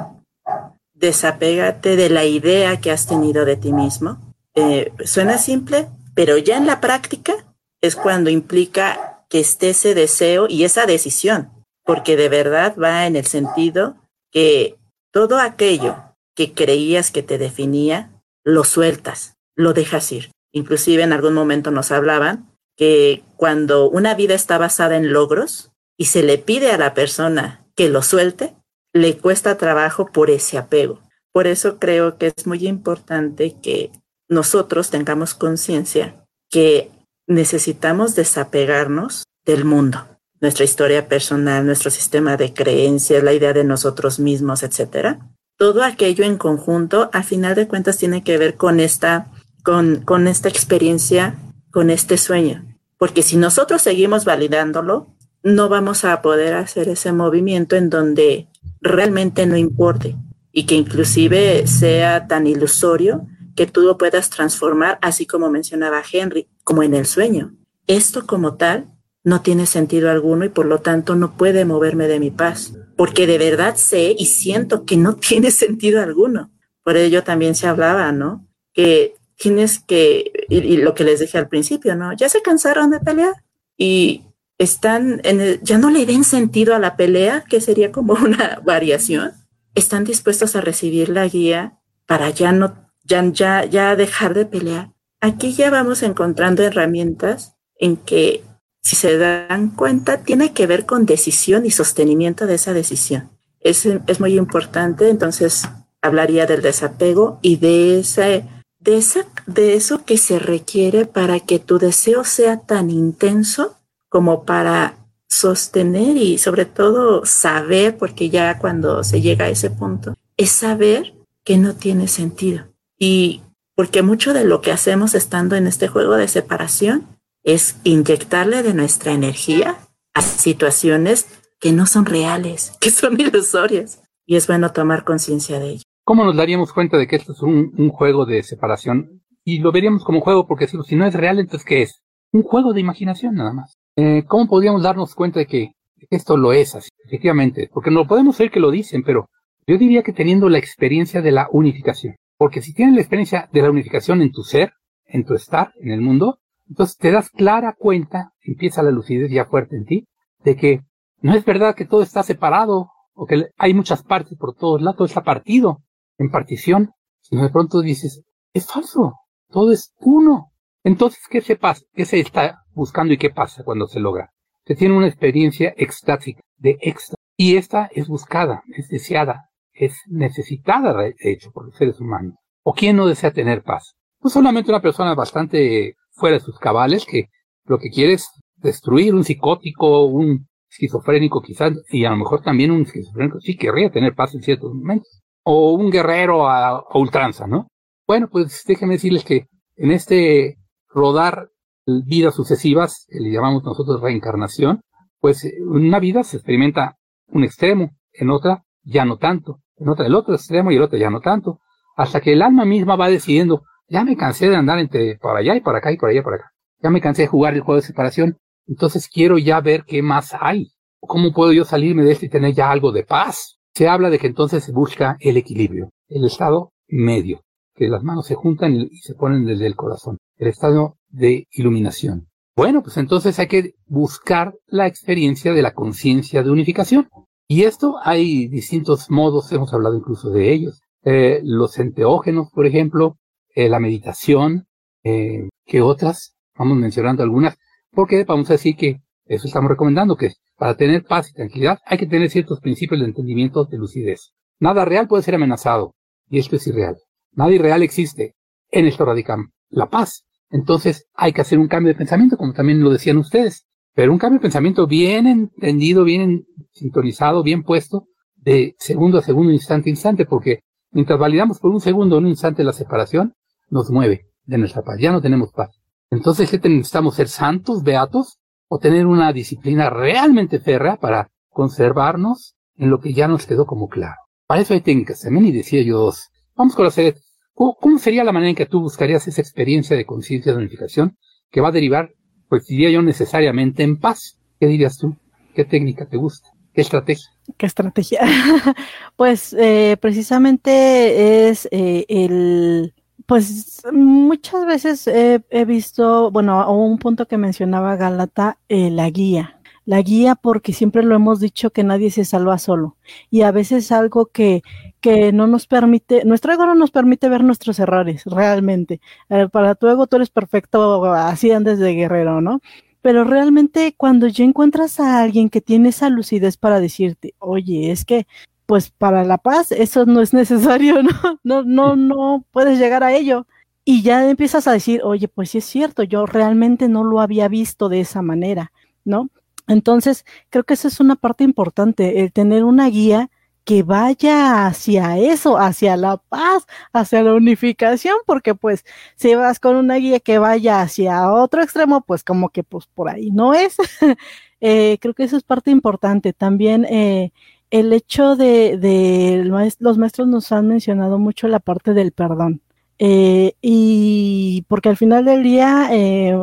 [0.94, 4.20] desapégate de la idea que has tenido de ti mismo,
[4.54, 7.34] eh, suena simple, pero ya en la práctica
[7.82, 11.52] es cuando implica que esté ese deseo y esa decisión,
[11.84, 13.96] porque de verdad va en el sentido
[14.32, 14.78] que
[15.12, 15.96] todo aquello
[16.36, 18.12] que creías que te definía,
[18.44, 20.32] lo sueltas, lo dejas ir.
[20.52, 26.06] Inclusive en algún momento nos hablaban que cuando una vida está basada en logros y
[26.06, 28.56] se le pide a la persona que lo suelte,
[28.94, 31.02] le cuesta trabajo por ese apego.
[31.32, 33.92] Por eso creo que es muy importante que
[34.30, 36.92] nosotros tengamos conciencia que
[37.28, 40.06] necesitamos desapegarnos del mundo,
[40.40, 45.20] nuestra historia personal, nuestro sistema de creencias, la idea de nosotros mismos, etcétera.
[45.58, 49.28] Todo aquello en conjunto, al final de cuentas, tiene que ver con esta,
[49.64, 51.36] con, con esta experiencia,
[51.72, 52.64] con este sueño.
[52.98, 55.08] Porque si nosotros seguimos validándolo,
[55.44, 58.48] no vamos a poder hacer ese movimiento en donde
[58.82, 60.16] realmente no importe
[60.52, 66.84] y que inclusive sea tan ilusorio que tú puedas transformar, así como mencionaba Henry, como
[66.84, 67.56] en el sueño.
[67.88, 68.92] Esto como tal
[69.24, 73.26] no tiene sentido alguno y por lo tanto no puede moverme de mi paz, porque
[73.26, 76.52] de verdad sé y siento que no tiene sentido alguno.
[76.84, 78.46] Por ello también se hablaba, ¿no?
[78.74, 82.12] Que tienes que, y, lo que les dije al principio, ¿no?
[82.12, 83.46] Ya se cansaron de pelear
[83.78, 84.24] y
[84.58, 88.60] están en el, ya no le den sentido a la pelea, que sería como una
[88.66, 89.32] variación.
[89.74, 94.92] Están dispuestos a recibir la guía para ya no ya, ya, dejar de pelear.
[95.22, 98.44] Aquí ya vamos encontrando herramientas en que,
[98.82, 103.30] si se dan cuenta, tiene que ver con decisión y sostenimiento de esa decisión.
[103.60, 105.68] Es, es muy importante, entonces
[106.02, 108.46] hablaría del desapego y de, ese,
[108.80, 113.76] de, esa, de eso que se requiere para que tu deseo sea tan intenso
[114.10, 120.16] como para sostener y sobre todo saber, porque ya cuando se llega a ese punto,
[120.38, 122.66] es saber que no tiene sentido.
[122.98, 123.42] Y
[123.78, 127.06] porque mucho de lo que hacemos estando en este juego de separación
[127.44, 129.78] es inyectarle de nuestra energía
[130.16, 131.28] a situaciones
[131.60, 134.02] que no son reales, que son ilusorias.
[134.26, 135.84] Y es bueno tomar conciencia de ello.
[136.04, 139.22] ¿Cómo nos daríamos cuenta de que esto es un, juego de separación?
[139.44, 142.02] Y lo veríamos como juego porque si, no es real, entonces ¿qué es?
[142.34, 143.74] Un juego de imaginación nada más.
[143.96, 145.72] Eh, ¿Cómo podríamos darnos cuenta de que,
[146.10, 146.90] esto lo es así?
[147.06, 149.30] Efectivamente, porque no podemos ver que lo dicen, pero
[149.68, 152.16] yo diría que teniendo la experiencia de la unificación.
[152.38, 154.74] Porque si tienes la experiencia de la unificación en tu ser,
[155.06, 159.46] en tu estar, en el mundo, entonces te das clara cuenta, empieza la lucidez ya
[159.46, 160.08] fuerte en ti,
[160.44, 160.82] de que
[161.22, 164.98] no es verdad que todo está separado o que hay muchas partes por todos lados,
[164.98, 165.82] todo está partido
[166.18, 168.24] en partición, sino de pronto dices,
[168.54, 169.14] es falso,
[169.50, 170.52] todo es uno.
[170.84, 171.84] Entonces, ¿qué se pasa?
[171.94, 174.32] ¿Qué se está buscando y qué pasa cuando se logra?
[174.66, 179.47] Se tiene una experiencia extática, de éxtasis, y esta es buscada, es deseada,
[179.78, 182.36] es necesitada, de hecho, por los seres humanos.
[182.64, 183.94] ¿O quién no desea tener paz?
[184.22, 187.26] No solamente una persona bastante fuera de sus cabales que
[187.66, 192.72] lo que quiere es destruir un psicótico, un esquizofrénico quizás, y a lo mejor también
[192.72, 195.22] un esquizofrénico sí querría tener paz en ciertos momentos.
[195.44, 197.68] O un guerrero a, ultranza, ¿no?
[198.06, 200.58] Bueno, pues déjenme decirles que en este
[200.90, 201.50] rodar
[201.86, 204.82] vidas sucesivas, le llamamos nosotros reencarnación,
[205.20, 210.16] pues una vida se experimenta un extremo, en otra ya no tanto en otra el
[210.16, 211.60] otro extremo y el otro ya no tanto,
[211.96, 215.56] hasta que el alma misma va decidiendo, ya me cansé de andar entre por allá
[215.56, 217.62] y por acá y por allá y por acá, ya me cansé de jugar el
[217.62, 218.38] juego de separación,
[218.68, 222.54] entonces quiero ya ver qué más hay, cómo puedo yo salirme de esto y tener
[222.54, 223.58] ya algo de paz.
[223.74, 227.42] Se habla de que entonces se busca el equilibrio, el estado medio,
[227.76, 232.28] que las manos se juntan y se ponen desde el corazón, el estado de iluminación.
[232.56, 237.08] Bueno, pues entonces hay que buscar la experiencia de la conciencia de unificación.
[237.48, 240.82] Y esto hay distintos modos, hemos hablado incluso de ellos.
[241.04, 243.18] Eh, los enteógenos, por ejemplo,
[243.56, 244.68] eh, la meditación,
[245.04, 247.58] eh, que otras, vamos mencionando algunas,
[247.92, 251.98] porque vamos a decir que eso estamos recomendando, que para tener paz y tranquilidad hay
[251.98, 254.34] que tener ciertos principios de entendimiento de lucidez.
[254.60, 255.96] Nada real puede ser amenazado,
[256.30, 256.98] y esto es irreal.
[257.32, 258.36] Nada irreal existe.
[258.70, 259.38] En esto radica
[259.70, 260.26] la paz.
[260.50, 263.67] Entonces hay que hacer un cambio de pensamiento, como también lo decían ustedes.
[263.98, 268.06] Pero un cambio de pensamiento bien entendido, bien sintonizado, bien puesto,
[268.36, 270.60] de segundo a segundo, instante a instante, porque
[270.92, 273.34] mientras validamos por un segundo o un instante la separación,
[273.72, 275.00] nos mueve de nuestra paz.
[275.00, 275.82] Ya no tenemos paz.
[276.12, 277.16] Entonces, ¿qué necesitamos?
[277.16, 278.38] ¿Ser santos, beatos?
[278.68, 283.88] ¿O tener una disciplina realmente férrea para conservarnos en lo que ya nos quedó como
[283.88, 284.18] claro?
[284.46, 286.30] Para eso hay técnicas también, y decía yo dos.
[286.56, 287.16] Vamos con la serie.
[287.56, 291.18] ¿Cómo sería la manera en que tú buscarías esa experiencia de conciencia de unificación
[291.50, 292.12] que va a derivar,
[292.50, 294.38] pues diría yo, necesariamente en paz?
[294.60, 295.16] ¿Qué dirías tú?
[295.56, 296.50] ¿Qué técnica te gusta?
[296.74, 297.30] ¿Qué estrategia?
[297.58, 298.22] ¿Qué estrategia?
[299.16, 302.94] pues eh, precisamente es eh, el
[303.28, 309.57] pues muchas veces he, visto, bueno, un punto que mencionaba Galata, eh, la guía.
[309.88, 312.98] La guía porque siempre lo hemos dicho que nadie se salva solo.
[313.32, 314.62] Y a veces algo que,
[315.00, 319.00] que no nos permite, nuestro ego no nos permite ver nuestros errores, realmente.
[319.30, 322.60] Eh, para tu ego tú eres perfecto, así andes de guerrero, ¿no?
[323.02, 328.04] Pero realmente cuando ya encuentras a alguien que tiene esa lucidez para decirte, oye, es
[328.04, 328.28] que
[328.66, 331.40] pues para la paz eso no es necesario, ¿no?
[331.46, 333.48] No, no, no puedes llegar a ello.
[333.86, 337.48] Y ya empiezas a decir, oye, pues sí es cierto, yo realmente no lo había
[337.48, 338.74] visto de esa manera,
[339.06, 339.30] ¿no?
[339.68, 343.30] Entonces, creo que esa es una parte importante, el tener una guía
[343.68, 348.86] que vaya hacia eso, hacia la paz, hacia la unificación, porque pues
[349.18, 353.10] si vas con una guía que vaya hacia otro extremo, pues como que pues por
[353.10, 353.76] ahí no es.
[354.62, 356.32] eh, creo que eso es parte importante.
[356.32, 357.34] También eh,
[357.70, 359.44] el hecho de,
[359.80, 362.62] los maestros nos han mencionado mucho la parte del perdón.
[363.00, 365.90] Eh, y porque al final del día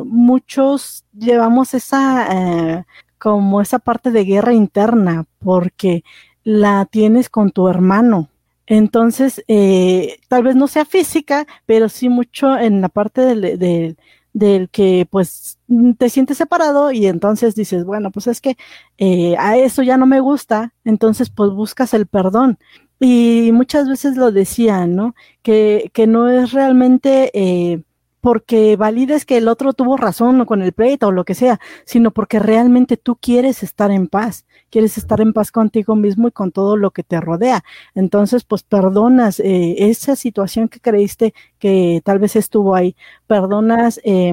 [0.05, 2.85] muchos llevamos esa
[3.25, 6.05] como esa parte de guerra interna porque
[6.45, 8.29] la tienes con tu hermano
[8.67, 9.43] entonces
[10.29, 13.97] tal vez no sea física pero sí mucho en la parte del,
[14.35, 15.59] del que pues
[15.97, 18.57] te sientes separado y entonces dices, bueno, pues es que
[18.99, 22.59] eh, a eso ya no me gusta, entonces pues buscas el perdón.
[23.01, 25.15] Y muchas veces lo decían, ¿no?
[25.43, 27.83] Que, que no es realmente eh,
[28.25, 31.61] porque valides que el otro tuvo razón o con el pleito o lo que sea,
[31.85, 36.31] sino porque realmente tú quieres estar en paz, quieres estar en paz contigo mismo y
[36.31, 37.63] con todo lo que te rodea.
[37.95, 44.01] Entonces, pues perdonas eh, esa situación que creíste que tal vez estuvo ahí, perdonas.
[44.05, 44.33] Eh,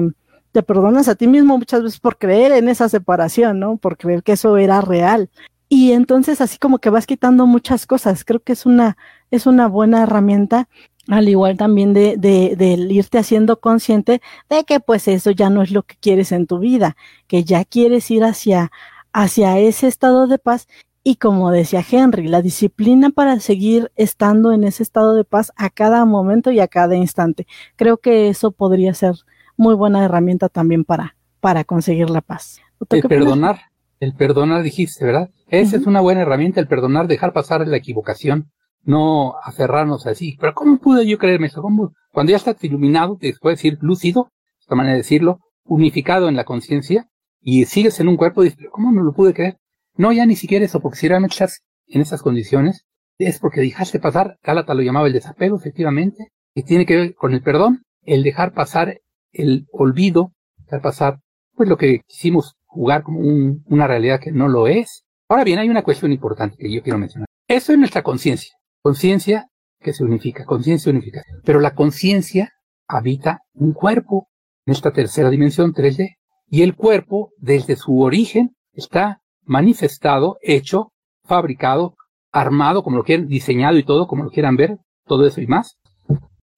[0.52, 3.76] te perdonas a ti mismo muchas veces por creer en esa separación, ¿no?
[3.76, 5.28] Por creer que eso era real.
[5.68, 8.24] Y entonces así como que vas quitando muchas cosas.
[8.24, 8.96] Creo que es una,
[9.30, 10.68] es una buena herramienta
[11.12, 15.60] al igual también de, de, de, irte haciendo consciente de que pues eso ya no
[15.60, 16.96] es lo que quieres en tu vida,
[17.26, 18.72] que ya quieres ir hacia,
[19.12, 20.68] hacia ese estado de paz
[21.04, 25.68] y como decía Henry, la disciplina para seguir estando en ese estado de paz a
[25.68, 27.46] cada momento y a cada instante.
[27.76, 29.16] Creo que eso podría ser
[29.58, 32.62] muy buena herramienta también para, para conseguir la paz.
[32.88, 33.60] El perdonar,
[34.00, 35.28] el perdonar dijiste, ¿verdad?
[35.48, 38.50] Esa es una buena herramienta, el perdonar, dejar pasar la equivocación
[38.84, 40.36] no aferrarnos así.
[40.40, 41.62] Pero ¿cómo pude yo creerme eso?
[41.62, 41.92] ¿Cómo?
[42.12, 46.44] Cuando ya estás iluminado, te puedes decir lúcido, esta manera de decirlo, unificado en la
[46.44, 47.08] conciencia,
[47.40, 49.58] y sigues en un cuerpo, dices, ¿cómo no lo pude creer?
[49.96, 52.84] No, ya ni siquiera eso, porque si realmente estás en esas condiciones,
[53.18, 57.32] es porque dejaste pasar, Gálata lo llamaba el desapego, efectivamente, y tiene que ver con
[57.32, 59.00] el perdón, el dejar pasar
[59.32, 61.20] el olvido, dejar pasar,
[61.54, 65.04] pues lo que quisimos jugar como una realidad que no lo es.
[65.28, 67.26] Ahora bien, hay una cuestión importante que yo quiero mencionar.
[67.48, 68.54] Eso es nuestra conciencia.
[68.82, 69.46] Conciencia
[69.80, 71.22] que se unifica, conciencia unifica.
[71.44, 72.50] Pero la conciencia
[72.88, 74.28] habita un cuerpo
[74.66, 76.16] en esta tercera dimensión 3D.
[76.48, 80.92] Y el cuerpo, desde su origen, está manifestado, hecho,
[81.24, 81.94] fabricado,
[82.32, 85.76] armado, como lo quieran, diseñado y todo, como lo quieran ver, todo eso y más,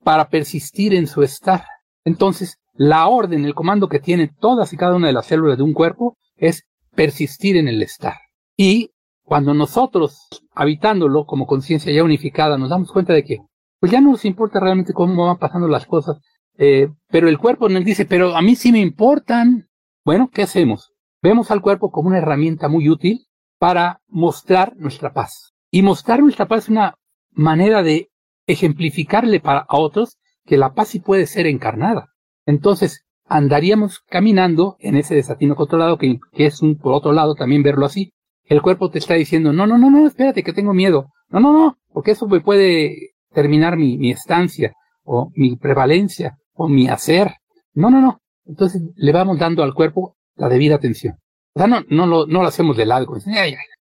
[0.03, 1.65] para persistir en su estar.
[2.05, 5.63] Entonces, la orden, el comando que tienen todas y cada una de las células de
[5.63, 8.17] un cuerpo es persistir en el estar.
[8.57, 8.91] Y
[9.25, 13.39] cuando nosotros, habitándolo como conciencia ya unificada, nos damos cuenta de que,
[13.81, 16.19] pues ya no nos importa realmente cómo van pasando las cosas,
[16.57, 19.69] eh, pero el cuerpo nos dice, pero a mí sí me importan.
[20.05, 20.93] Bueno, ¿qué hacemos?
[21.23, 23.27] Vemos al cuerpo como una herramienta muy útil
[23.59, 25.55] para mostrar nuestra paz.
[25.71, 26.95] Y mostrar nuestra paz es una
[27.33, 28.11] manera de
[28.47, 32.09] ejemplificarle para a otros que la paz sí puede ser encarnada.
[32.47, 37.63] Entonces, andaríamos caminando en ese desatino controlado, que, que es un, por otro lado, también
[37.63, 38.13] verlo así,
[38.45, 41.07] el cuerpo te está diciendo, no, no, no, no, espérate, que tengo miedo.
[41.29, 46.69] No, no, no, porque eso me puede terminar mi, mi estancia, o mi prevalencia, o
[46.69, 47.35] mi hacer.
[47.73, 48.21] No, no, no.
[48.47, 51.17] Entonces le vamos dando al cuerpo la debida atención.
[51.55, 53.17] O sea, no, no, lo, no lo hacemos de largo.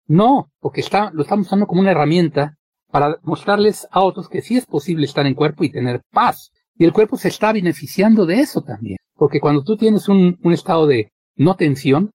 [0.07, 2.55] No, porque está, lo estamos usando como una herramienta
[2.91, 6.51] para mostrarles a otros que sí es posible estar en cuerpo y tener paz.
[6.77, 8.97] Y el cuerpo se está beneficiando de eso también.
[9.15, 12.11] Porque cuando tú tienes un, un estado de no tensión,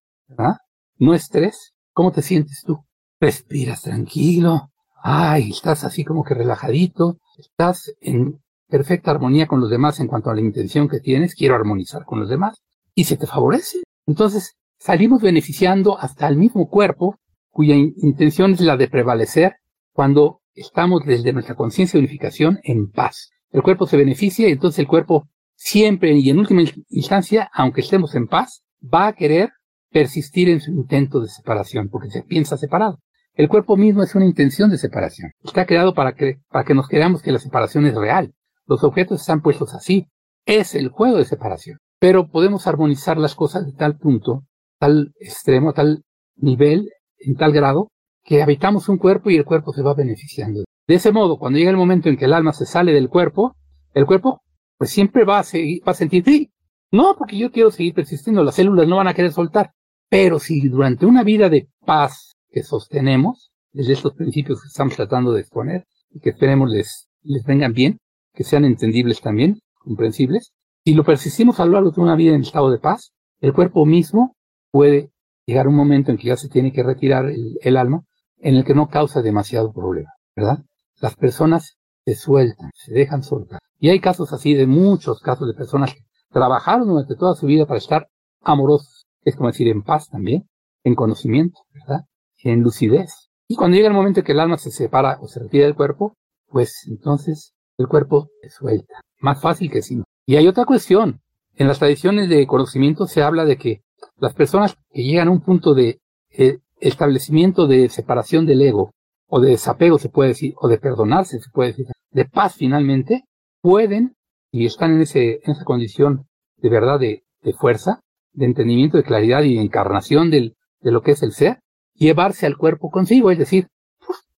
[0.99, 2.85] no estrés, ¿cómo te sientes tú?
[3.21, 4.71] Respiras tranquilo,
[5.03, 10.31] ay, estás así como que relajadito, estás en perfecta armonía con los demás en cuanto
[10.31, 12.63] a la intención que tienes, quiero armonizar con los demás,
[12.95, 13.79] y se te favorece.
[14.07, 17.17] Entonces, salimos beneficiando hasta el mismo cuerpo,
[17.51, 19.57] cuya intención es la de prevalecer
[19.93, 23.31] cuando estamos desde nuestra conciencia de unificación en paz.
[23.51, 28.15] El cuerpo se beneficia y entonces el cuerpo siempre y en última instancia, aunque estemos
[28.15, 29.51] en paz, va a querer
[29.91, 32.99] persistir en su intento de separación, porque se piensa separado.
[33.35, 35.33] El cuerpo mismo es una intención de separación.
[35.45, 38.33] Está creado para que, para que nos creamos que la separación es real.
[38.67, 40.09] Los objetos están puestos así.
[40.47, 41.79] Es el juego de separación.
[41.99, 44.45] Pero podemos armonizar las cosas de tal punto,
[44.79, 46.03] tal extremo, tal
[46.37, 47.89] nivel, en tal grado,
[48.25, 50.65] que habitamos un cuerpo y el cuerpo se va beneficiando.
[50.87, 53.55] De ese modo, cuando llega el momento en que el alma se sale del cuerpo,
[53.95, 54.43] el cuerpo
[54.77, 56.51] pues siempre va a, seguir, va a sentir, sí,
[56.91, 59.73] no, porque yo quiero seguir persistiendo, las células no van a querer soltar.
[60.11, 65.33] Pero si durante una vida de paz que sostenemos, desde estos principios que estamos tratando
[65.33, 67.99] de exponer, y que esperemos les, les vengan bien,
[68.35, 70.53] que sean entendibles también, comprensibles,
[70.85, 73.87] si lo persistimos a lo largo de una vida en estado de paz, el cuerpo
[73.87, 74.35] mismo
[74.73, 75.11] puede
[75.47, 78.03] llegar un momento en que ya se tiene que retirar el, el alma,
[78.39, 80.65] en el que no causa demasiado problema, ¿verdad?
[81.01, 83.61] Las personas se sueltan, se dejan soltar.
[83.79, 87.67] Y hay casos así de muchos casos de personas que trabajaron durante toda su vida
[87.67, 88.09] para estar
[88.43, 90.49] amorosos, es como decir, en paz también,
[90.85, 92.05] en conocimiento, ¿verdad?
[92.43, 93.31] En lucidez.
[93.49, 95.75] Y cuando llega el momento en que el alma se separa o se retira del
[95.75, 99.01] cuerpo, pues entonces el cuerpo se suelta.
[99.19, 100.03] Más fácil que sí.
[100.27, 101.21] Y hay otra cuestión.
[101.55, 103.83] En las tradiciones de conocimiento se habla de que
[104.19, 108.93] las personas que llegan a un punto de eh, establecimiento de separación del ego,
[109.27, 113.25] o de desapego se puede decir, o de perdonarse se puede decir, de paz finalmente,
[113.61, 114.17] pueden,
[114.51, 117.23] y están en, ese, en esa condición de verdad de
[117.59, 118.01] fuerza,
[118.33, 121.61] de entendimiento, de claridad y de encarnación del, de lo que es el ser,
[121.95, 123.69] llevarse al cuerpo consigo, es decir,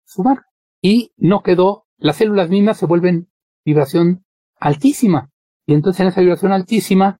[0.05, 0.43] sumar.
[0.81, 3.29] Y no quedó, las células mismas se vuelven
[3.63, 4.25] vibración
[4.59, 5.29] altísima.
[5.65, 7.19] Y entonces en esa vibración altísima,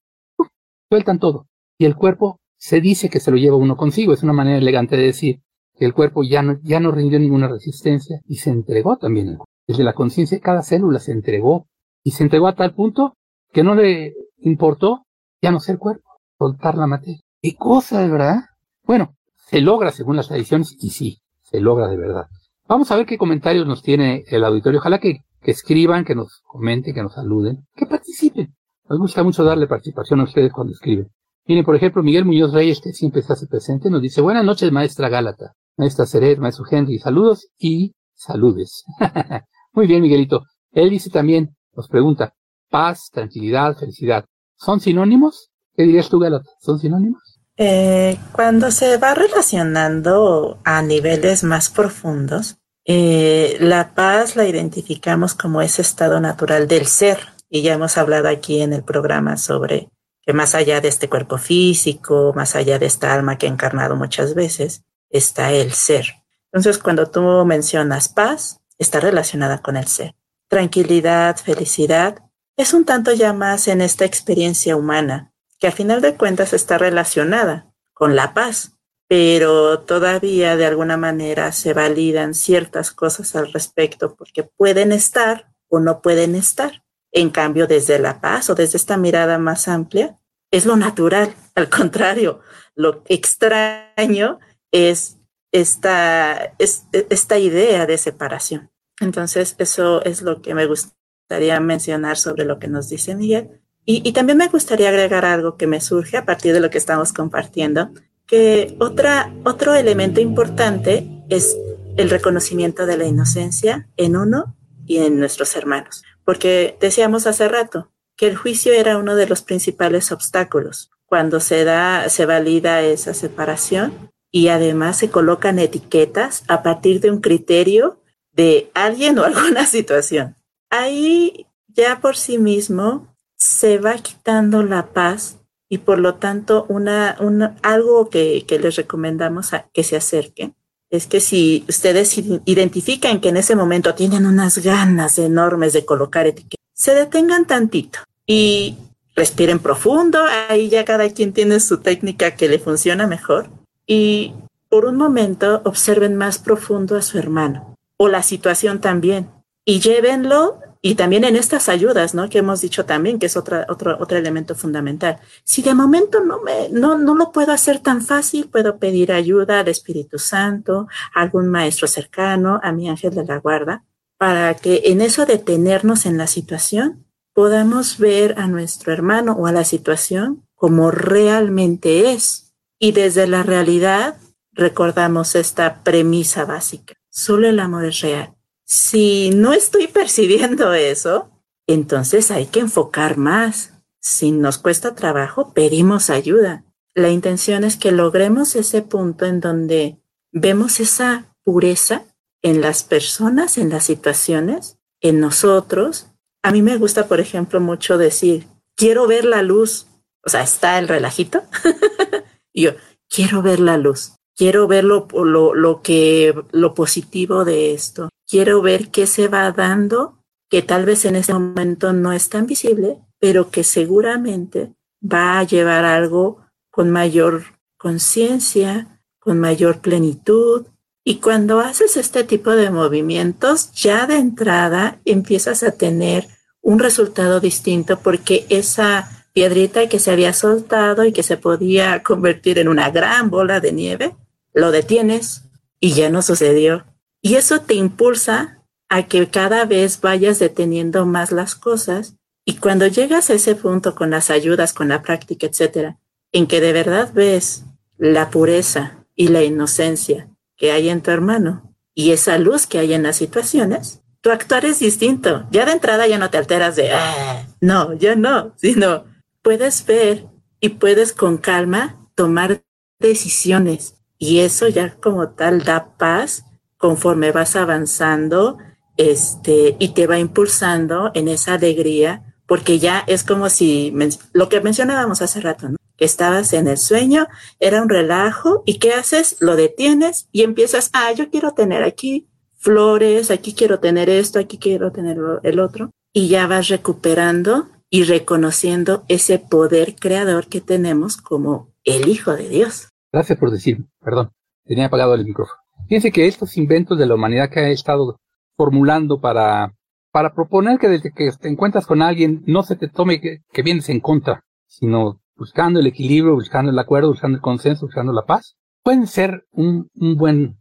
[0.90, 1.48] sueltan todo.
[1.78, 4.14] Y el cuerpo se dice que se lo lleva uno consigo.
[4.14, 5.42] Es una manera elegante de decir
[5.78, 9.38] que el cuerpo ya no, ya no rindió ninguna resistencia y se entregó también.
[9.68, 11.68] Desde la conciencia, cada célula se entregó.
[12.04, 13.16] Y se entregó a tal punto
[13.54, 15.06] que no le importó
[15.42, 16.08] ya no ser cuerpo,
[16.42, 17.20] soltar la materia.
[17.40, 18.38] ¿Qué cosa, de verdad?
[18.84, 19.16] Bueno,
[19.48, 22.26] se logra según las tradiciones y sí, se logra de verdad.
[22.68, 24.80] Vamos a ver qué comentarios nos tiene el auditorio.
[24.80, 28.56] Ojalá que, escriban, que nos comenten, que nos saluden, que participen.
[28.90, 31.10] Nos gusta mucho darle participación a ustedes cuando escriben.
[31.46, 34.72] Viene, por ejemplo, Miguel Muñoz Reyes, que siempre se hace presente, nos dice, buenas noches,
[34.72, 38.84] maestra Gálata, maestra Seret, maestro Henry, saludos y saludes.
[39.74, 40.44] Muy bien, Miguelito.
[40.72, 42.34] Él dice también, nos pregunta,
[42.70, 44.26] paz, tranquilidad, felicidad,
[44.56, 45.51] ¿son sinónimos?
[45.82, 46.48] ¿Qué dirías tú, Gálata?
[46.60, 47.40] ¿Son sinónimos?
[47.58, 55.60] Eh, cuando se va relacionando a niveles más profundos, eh, la paz la identificamos como
[55.60, 57.18] ese estado natural del ser.
[57.50, 59.90] Y ya hemos hablado aquí en el programa sobre
[60.22, 63.96] que más allá de este cuerpo físico, más allá de esta alma que ha encarnado
[63.96, 66.06] muchas veces, está el ser.
[66.52, 70.14] Entonces, cuando tú mencionas paz, está relacionada con el ser.
[70.48, 72.20] Tranquilidad, felicidad,
[72.56, 75.31] es un tanto ya más en esta experiencia humana,
[75.62, 81.52] que a final de cuentas está relacionada con la paz, pero todavía de alguna manera
[81.52, 86.84] se validan ciertas cosas al respecto porque pueden estar o no pueden estar.
[87.12, 90.18] En cambio, desde la paz o desde esta mirada más amplia,
[90.50, 91.36] es lo natural.
[91.56, 92.40] Al contrario,
[92.74, 94.40] lo extraño
[94.72, 95.20] es
[95.52, 98.72] esta, esta idea de separación.
[99.00, 103.61] Entonces, eso es lo que me gustaría mencionar sobre lo que nos dice Miguel.
[103.86, 107.14] Y, también me gustaría agregar algo que me surge a partir de lo que estamos
[107.14, 107.90] compartiendo,
[108.28, 111.58] que otra, otro elemento importante es
[111.98, 114.56] el reconocimiento de la inocencia en uno
[114.86, 116.04] y en nuestros hermanos.
[116.24, 120.92] Porque decíamos hace rato que el juicio era uno de los principales obstáculos.
[121.06, 127.12] Cuando se da, se valida esa separación y además se colocan etiquetas a partir de
[127.12, 128.00] un criterio
[128.32, 130.36] de alguien o alguna situación.
[130.70, 133.11] Ahí ya por sí mismo
[133.42, 137.18] se va quitando la paz y por lo tanto una,
[137.64, 140.54] algo que, que, les recomendamos a que se acerquen
[140.92, 142.16] es que si ustedes
[142.46, 148.00] identifican que en ese momento tienen unas ganas enormes de colocar etiquetas, se detengan tantito
[148.28, 148.78] y
[149.16, 153.50] respiren profundo, ahí ya cada quien tiene su técnica que le funciona mejor.
[153.88, 154.36] Y
[154.70, 159.32] por un momento observen más profundo a su hermano o la situación también
[159.66, 162.28] y llévenlo y también en estas ayudas, ¿no?
[162.28, 165.20] Que hemos dicho también que es otra, otro, otro elemento fundamental.
[165.44, 169.60] Si de momento no me, no, no lo puedo hacer tan fácil, puedo pedir ayuda
[169.60, 173.84] al Espíritu Santo, a algún maestro cercano, a mi ángel de la guarda,
[174.18, 179.46] para que en eso de tenernos en la situación podamos ver a nuestro hermano o
[179.46, 182.56] a la situación como realmente es.
[182.80, 184.18] Y desde la realidad
[184.52, 186.96] recordamos esta premisa básica.
[187.12, 188.34] Solo el amor es real
[188.72, 191.30] si no estoy percibiendo eso,
[191.68, 193.74] entonces hay que enfocar más.
[194.00, 196.64] Si nos cuesta trabajo, pedimos ayuda.
[196.96, 199.98] La intención es que logremos ese punto en donde
[200.32, 202.06] vemos esa pureza
[202.42, 206.08] en las personas, en las situaciones, en nosotros.
[206.42, 208.48] A mí me gusta, por ejemplo, mucho decir,
[208.78, 209.88] quiero ver la luz.
[210.24, 211.44] O sea, está el relajito.
[212.54, 212.72] yo,
[213.10, 214.14] quiero ver la luz.
[214.36, 215.08] Quiero ver lo,
[215.54, 220.18] lo, que, lo positivo de esto quiero ver qué se va dando,
[220.50, 224.74] que tal vez en este momento no es tan visible, pero que seguramente
[225.04, 226.38] va a llevar algo
[226.70, 227.44] con mayor
[227.78, 230.66] conciencia, con mayor plenitud.
[231.04, 236.30] Y cuando haces este tipo de movimientos, ya de entrada empiezas a tener
[236.62, 242.60] un resultado distinto porque esa piedrita que se había soltado y que se podía convertir
[242.60, 244.16] en una gran bola de nieve,
[244.54, 245.44] lo detienes
[245.80, 246.86] y ya no sucedió.
[247.22, 252.88] Y eso te impulsa a que cada vez vayas deteniendo más las cosas y cuando
[252.88, 255.98] llegas a ese punto con las ayudas, con la práctica, etcétera,
[256.32, 257.64] en que de verdad ves
[257.98, 260.28] la pureza y la inocencia
[260.58, 264.66] que hay en tu hermano y esa luz que hay en las situaciones, tu actuar
[264.66, 265.48] es distinto.
[265.52, 269.06] Ya de entrada ya no te alteras de, ah, no, ya no, sino
[269.42, 270.28] puedes ver
[270.60, 272.64] y puedes con calma tomar
[273.00, 276.46] decisiones y eso ya como tal da paz
[276.78, 278.58] conforme vas avanzando,
[278.98, 283.94] este, y te va impulsando en esa alegría, porque ya es como si,
[284.34, 285.78] lo que mencionábamos hace rato, ¿no?
[285.96, 287.28] Que estabas en el sueño,
[287.60, 289.38] era un relajo, y ¿qué haces?
[289.40, 292.28] Lo detienes y empiezas, ah, yo quiero tener aquí
[292.58, 298.06] flores, aquí quiero tener esto, aquí quiero tener el otro, y ya vas recuperando y
[298.06, 302.90] reconociendo ese poder creador que tenemos como el Hijo de Dios.
[303.12, 304.32] Gracias por decirme, perdón,
[304.66, 305.60] tenía apagado el micrófono.
[305.88, 308.18] Fíjense que estos inventos de la humanidad que ha estado
[308.56, 309.74] formulando para,
[310.12, 313.90] para proponer que desde que te encuentras con alguien no se te tome que, vienes
[313.90, 318.56] en contra, sino buscando el equilibrio, buscando el acuerdo, buscando el consenso, buscando la paz,
[318.84, 320.58] pueden ser un, un buen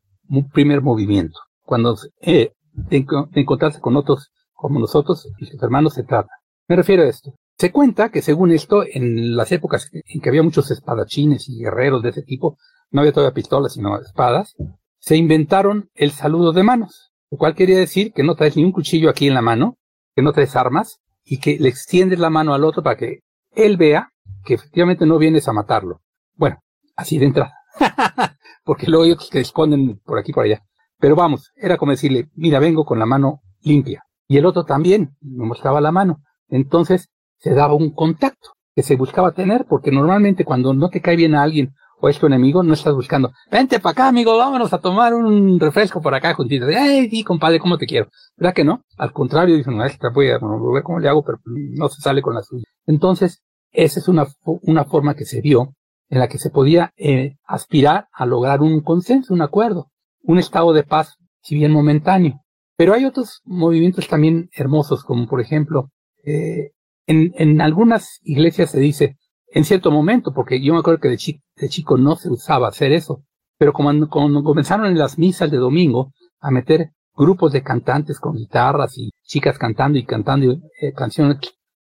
[0.53, 1.39] primer movimiento.
[1.63, 2.53] Cuando eh,
[2.89, 6.40] te, encontrarse con otros como nosotros y sus hermanos se trata.
[6.71, 7.35] Me refiero a esto.
[7.59, 12.01] Se cuenta que según esto, en las épocas en que había muchos espadachines y guerreros
[12.01, 12.59] de ese tipo,
[12.93, 14.55] no había todavía pistolas, sino espadas,
[15.01, 18.71] se inventaron el saludo de manos, lo cual quería decir que no traes ni un
[18.71, 19.79] cuchillo aquí en la mano,
[20.15, 23.19] que no traes armas y que le extiendes la mano al otro para que
[23.51, 24.13] él vea
[24.45, 26.03] que efectivamente no vienes a matarlo.
[26.37, 26.61] Bueno,
[26.95, 27.55] así de entrada.
[28.65, 30.63] Porque luego hay otros que esconden por aquí por allá.
[31.01, 34.05] Pero vamos, era como decirle, mira, vengo con la mano limpia.
[34.29, 36.23] Y el otro también me mostraba la mano.
[36.51, 41.17] Entonces se daba un contacto que se buscaba tener, porque normalmente cuando no te cae
[41.17, 44.73] bien a alguien o es tu enemigo, no estás buscando, vente para acá, amigo, vámonos
[44.73, 46.67] a tomar un refresco por acá juntito.
[46.67, 48.09] Ay, sí, compadre, ¿cómo te quiero?
[48.37, 48.83] ¿Verdad que no?
[48.97, 52.23] Al contrario, dicen, no, esta voy a ver cómo le hago, pero no se sale
[52.23, 52.65] con la suya.
[52.87, 55.75] Entonces, esa es una, una forma que se dio
[56.09, 59.91] en la que se podía eh, aspirar a lograr un consenso, un acuerdo,
[60.23, 62.41] un estado de paz, si bien momentáneo.
[62.77, 65.91] Pero hay otros movimientos también hermosos, como por ejemplo,
[66.25, 66.73] eh,
[67.07, 69.17] en, en algunas iglesias se dice,
[69.53, 72.69] en cierto momento, porque yo me acuerdo que de chico, de chico no se usaba
[72.69, 73.25] hacer eso,
[73.59, 78.97] pero cuando, comenzaron en las misas de domingo a meter grupos de cantantes con guitarras
[78.97, 81.39] y chicas cantando y cantando eh, canciones,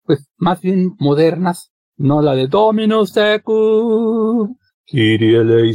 [0.04, 4.56] pues más bien modernas, no la de Dominus Tecum,
[4.86, 5.74] Kyrie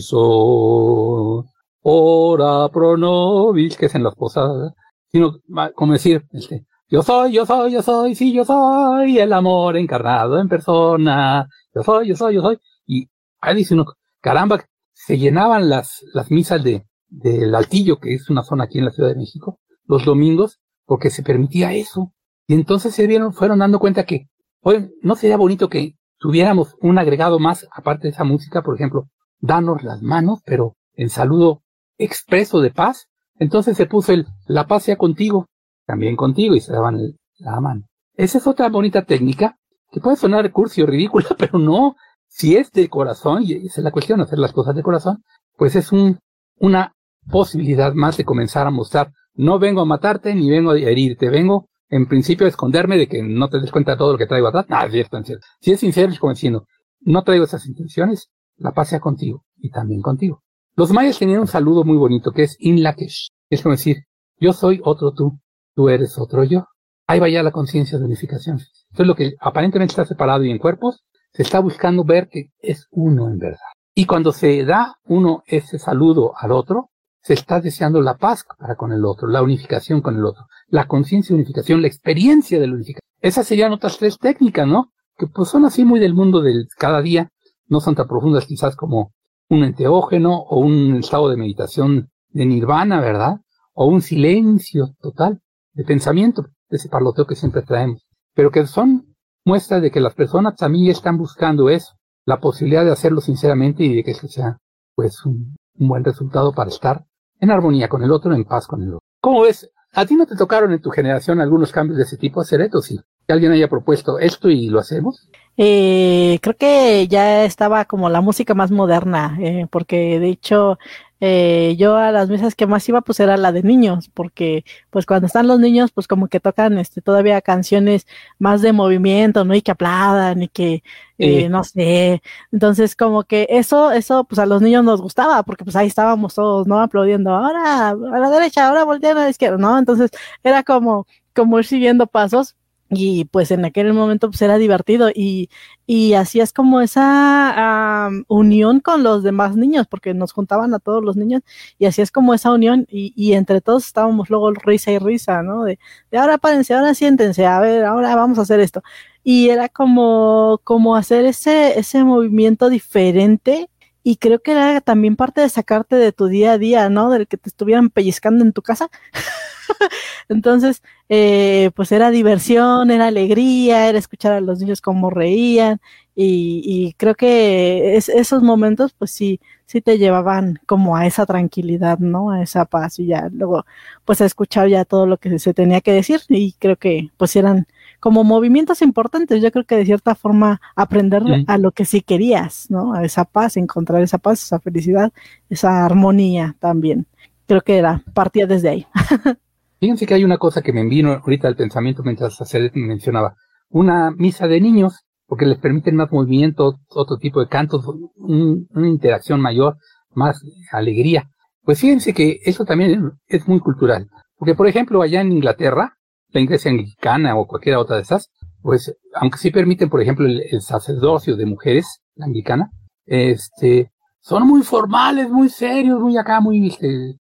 [1.84, 4.74] ora pro nobis, que es en las posadas,
[5.12, 5.34] sino
[5.76, 10.38] como decir, este, yo soy, yo soy, yo soy, sí, yo soy el amor encarnado
[10.38, 12.58] en persona, yo soy, yo soy, yo soy.
[12.86, 13.86] Y ahí dice uno,
[14.20, 18.86] caramba, se llenaban las, las misas de, del Altillo, que es una zona aquí en
[18.86, 22.12] la Ciudad de México, los domingos, porque se permitía eso.
[22.46, 24.28] Y entonces se vieron, fueron dando cuenta que,
[24.60, 29.08] oye, ¿no sería bonito que tuviéramos un agregado más, aparte de esa música, por ejemplo,
[29.39, 31.64] danos las manos, pero en saludo
[31.98, 33.08] expreso de paz?
[33.39, 35.48] Entonces se puso el, la paz sea contigo,
[35.92, 36.98] también contigo, y se daban
[37.39, 37.84] la mano.
[38.16, 39.58] Esa es otra bonita técnica
[39.92, 41.98] que puede sonar cursi o ridícula, pero no,
[42.30, 45.22] si es de corazón, y esa es la cuestión, hacer las cosas de corazón,
[45.58, 46.18] pues es un,
[46.60, 46.94] una
[47.30, 51.68] posibilidad más de comenzar a mostrar, no vengo a matarte ni vengo a herirte, vengo
[51.89, 54.48] en principio a esconderme de que no te des cuenta de todo lo que traigo
[54.48, 54.68] atrás.
[54.70, 55.22] No, es cierto,
[55.60, 56.68] Si es sincero, es como diciendo,
[57.02, 60.42] no traigo esas intenciones, la paz sea contigo y también contigo.
[60.78, 63.28] Los mayas tenían un saludo muy bonito que es In Lakesh.
[63.50, 64.06] Es como decir,
[64.39, 65.38] yo soy otro tú,
[65.82, 66.68] tú eres otro yo.
[67.08, 68.60] Ahí vaya la conciencia de unificación.
[68.92, 71.04] Entonces lo que aparentemente está separado y en cuerpos,
[71.34, 73.58] se está buscando ver que es uno en verdad.
[73.96, 76.92] Y cuando se da uno ese saludo al otro,
[77.24, 80.88] se está deseando la paz para con el otro, la unificación con el otro, la
[80.88, 83.08] conciencia de unificación, la experiencia de la unificación.
[83.20, 84.92] Esas serían otras tres técnicas, ¿no?
[85.18, 87.30] Que pues son así muy del mundo del cada día,
[87.68, 89.14] no son tan profundas quizás como
[89.50, 93.42] un enteógeno o un estado de meditación de nirvana, ¿verdad?
[93.74, 95.42] O un silencio total
[95.74, 99.15] de pensamiento, de ese parloteo que siempre traemos, pero que son
[99.45, 101.93] muestras de que las personas también están buscando eso,
[102.26, 104.57] la posibilidad de hacerlo sinceramente y de que eso sea
[104.95, 107.05] pues un, buen resultado para estar
[107.39, 108.99] en armonía con el otro, en paz con el otro.
[109.19, 109.72] ¿Cómo ves?
[109.93, 112.82] ¿A ti no te tocaron en tu generación algunos cambios de ese tipo hacer esto?
[112.82, 112.99] Sí.
[113.28, 115.28] Que alguien haya propuesto esto y lo hacemos.
[115.57, 120.78] Eh, creo que ya estaba como la música más moderna, eh, porque de hecho
[121.22, 125.05] eh, yo a las mesas que más iba pues era la de niños, porque pues
[125.05, 128.07] cuando están los niños pues como que tocan este todavía canciones
[128.39, 129.53] más de movimiento, ¿no?
[129.55, 130.84] Y que aplaudan y que
[131.19, 135.63] eh, no sé, entonces como que eso, eso pues a los niños nos gustaba, porque
[135.63, 136.82] pues ahí estábamos todos, ¿no?
[136.82, 139.78] Aplaudiendo, ahora a la derecha, ahora volteando a la izquierda, ¿no?
[139.78, 140.09] Entonces
[140.43, 141.05] era como,
[141.36, 142.55] como ir siguiendo pasos
[142.94, 145.50] y pues en aquel momento pues era divertido y,
[145.88, 151.04] y así es como esa unión con los demás niños, porque nos juntaban a todos
[151.04, 151.42] los niños
[151.80, 155.42] y así es como esa unión y, y entre todos estábamos luego risa y risa,
[155.42, 155.64] ¿no?
[155.64, 155.80] De,
[156.12, 158.84] de ahora párense, ahora siéntense, a ver, ahora vamos a hacer esto.
[159.24, 163.70] Y era como, como hacer ese, ese movimiento diferente
[164.04, 167.10] y creo que era también parte de sacarte de tu día a día, ¿no?
[167.12, 168.89] Del que te estuvieran pellizcando en tu casa.
[170.30, 175.80] Entonces, eh, pues era diversión, era alegría, era escuchar a los niños cómo reían
[176.16, 182.32] y, creo que esos momentos, pues sí, sí te llevaban como a esa tranquilidad, ¿no?
[182.32, 183.66] A esa paz y ya luego,
[184.06, 187.36] pues a escuchar ya todo lo que se tenía que decir y creo que pues
[187.36, 187.68] eran
[188.02, 189.41] como movimientos importantes.
[189.41, 192.93] Yo creo que de cierta forma aprender a lo que sí querías, ¿no?
[192.93, 195.14] A esa paz, encontrar esa paz, esa felicidad,
[195.49, 197.06] esa armonía también.
[197.47, 198.88] Creo que era, partía desde ahí.
[199.80, 203.36] Fíjense que hay una cosa que me vino ahorita al pensamiento mientras hacer mencionaba.
[203.70, 207.86] Una misa de niños, porque les permiten más movimiento, otro tipo de cantos,
[208.18, 209.78] una interacción mayor,
[210.14, 210.41] más
[210.72, 211.30] alegría.
[211.64, 214.08] Pues fíjense que eso también es muy cultural.
[214.38, 215.97] Porque, por ejemplo, allá en Inglaterra,
[216.32, 218.30] la iglesia anglicana o cualquier otra de esas,
[218.62, 222.70] pues, aunque sí permiten, por ejemplo, el, sacerdocio de mujeres, la anglicana,
[223.06, 227.18] este, son muy formales, muy serios, muy acá, muy, este,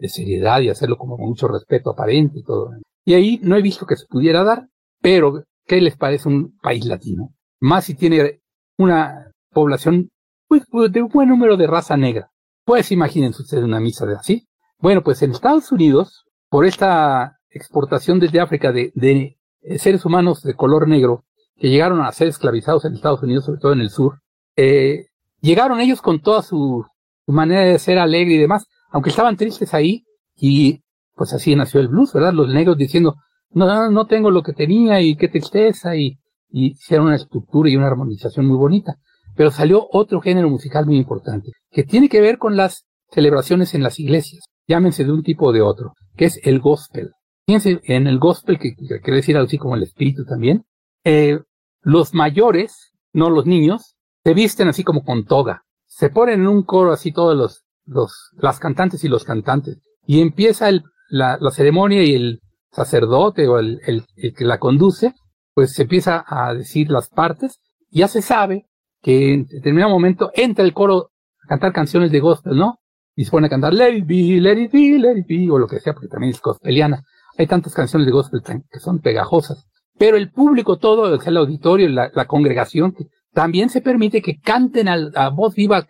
[0.00, 2.70] de seriedad y hacerlo como con mucho respeto aparente y todo.
[3.04, 4.66] Y ahí no he visto que se pudiera dar,
[5.00, 7.34] pero ¿qué les parece un país latino?
[7.60, 8.40] Más si tiene
[8.78, 10.08] una población
[10.48, 12.30] pues, pues, de un buen número de raza negra.
[12.64, 14.46] Pues imagínense ustedes una misa de así.
[14.78, 19.36] Bueno, pues en Estados Unidos, por esta exportación desde África de, de
[19.78, 21.24] seres humanos de color negro
[21.60, 24.20] que llegaron a ser esclavizados en Estados Unidos, sobre todo en el sur,
[24.56, 25.06] eh,
[25.40, 26.84] llegaron ellos con toda su,
[27.26, 30.80] su manera de ser alegre y demás, aunque estaban tristes ahí, y
[31.14, 32.32] pues así nació el blues, ¿verdad?
[32.32, 33.16] Los negros diciendo,
[33.50, 37.76] no, no tengo lo que tenía y qué tristeza, y, y hicieron una estructura y
[37.76, 38.96] una armonización muy bonita.
[39.36, 43.82] Pero salió otro género musical muy importante, que tiene que ver con las celebraciones en
[43.82, 47.10] las iglesias, llámense de un tipo o de otro, que es el gospel.
[47.50, 50.66] Fíjense, en el gospel, que, quiere decir así como el espíritu también,
[51.02, 51.40] eh,
[51.80, 56.62] los mayores, no los niños, se visten así como con toga, se ponen en un
[56.62, 59.80] coro así todos los los, las cantantes y los cantantes.
[60.06, 62.40] Y empieza el, la, la, ceremonia y el
[62.70, 65.14] sacerdote o el, el, que la conduce,
[65.52, 67.58] pues se empieza a decir las partes.
[67.90, 68.68] Ya se sabe
[69.02, 71.10] que en determinado momento entra el coro
[71.44, 72.78] a cantar canciones de gospel, ¿no?
[73.16, 75.58] Y se pone a cantar Let it be, let it be, let it be, o
[75.58, 77.02] lo que sea, porque también es gospeliana.
[77.38, 79.66] Hay tantas canciones de gospel que son pegajosas.
[79.98, 82.94] Pero el público todo, el auditorio, la, la congregación,
[83.32, 85.86] también se permite que canten a voz viva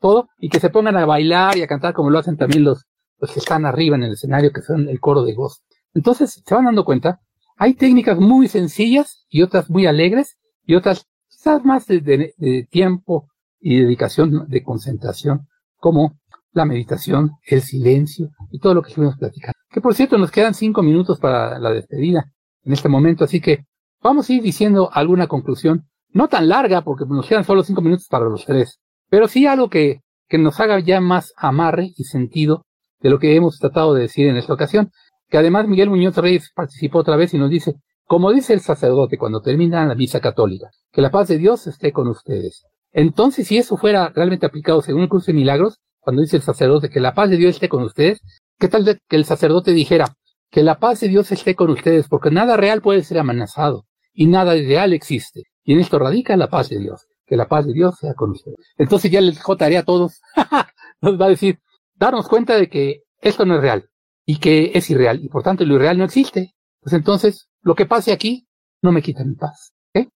[0.00, 2.84] todo, y que se pongan a bailar y a cantar como lo hacen también los,
[3.20, 5.62] que están arriba en el escenario, que son el coro de voz.
[5.94, 7.20] Entonces, se van dando cuenta,
[7.56, 13.28] hay técnicas muy sencillas y otras muy alegres y otras quizás más de, tiempo
[13.60, 16.18] y dedicación, de concentración, como
[16.52, 19.51] la meditación, el silencio y todo lo que estuvimos platicando.
[19.72, 22.30] Que por cierto, nos quedan cinco minutos para la despedida
[22.64, 23.64] en este momento, así que
[24.02, 28.06] vamos a ir diciendo alguna conclusión no tan larga, porque nos quedan solo cinco minutos
[28.08, 32.66] para los tres, pero sí algo que, que nos haga ya más amarre y sentido
[33.00, 34.90] de lo que hemos tratado de decir en esta ocasión,
[35.28, 37.74] que además Miguel Muñoz Reyes participó otra vez y nos dice,
[38.06, 41.92] como dice el sacerdote cuando termina la misa católica, que la paz de Dios esté
[41.92, 42.66] con ustedes.
[42.92, 46.90] Entonces, si eso fuera realmente aplicado según el curso de milagros, cuando dice el sacerdote
[46.90, 48.20] que la paz de Dios esté con ustedes,
[48.62, 50.14] ¿qué tal que el sacerdote dijera
[50.48, 52.06] que la paz de Dios esté con ustedes?
[52.06, 55.42] Porque nada real puede ser amenazado y nada real existe.
[55.64, 57.08] Y en esto radica la paz de Dios.
[57.26, 58.58] Que la paz de Dios sea con ustedes.
[58.78, 60.20] Entonces ya les jotaré a todos.
[61.00, 61.58] Nos va a decir,
[61.96, 63.90] darnos cuenta de que esto no es real
[64.24, 66.54] y que es irreal y por tanto lo irreal no existe.
[66.80, 68.46] Pues entonces, lo que pase aquí
[68.80, 69.72] no me quita mi paz.
[69.92, 70.06] ¿eh?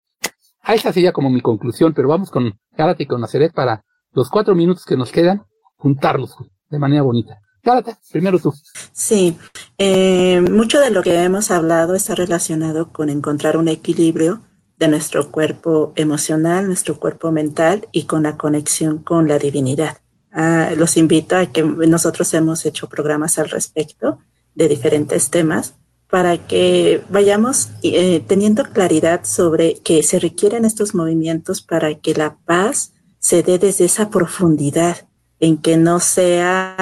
[0.63, 4.31] A esa sería como mi conclusión, pero vamos con Gárate y con Nazaret para los
[4.31, 5.43] cuatro minutos que nos quedan,
[5.75, 6.37] juntarlos
[6.71, 7.41] de manera bonita.
[7.67, 8.55] Gárate, primero tú.
[8.93, 9.37] Sí,
[9.77, 14.41] eh, mucho de lo que hemos hablado está relacionado con encontrar un equilibrio
[14.79, 19.99] de nuestro cuerpo emocional, nuestro cuerpo mental y con la conexión con la divinidad.
[20.31, 24.21] Ah, los invito a que nosotros hemos hecho programas al respecto
[24.55, 25.75] de diferentes temas
[26.09, 32.37] para que vayamos eh, teniendo claridad sobre que se requieren estos movimientos para que la
[32.45, 35.09] paz se dé desde esa profundidad,
[35.41, 36.77] en que no sea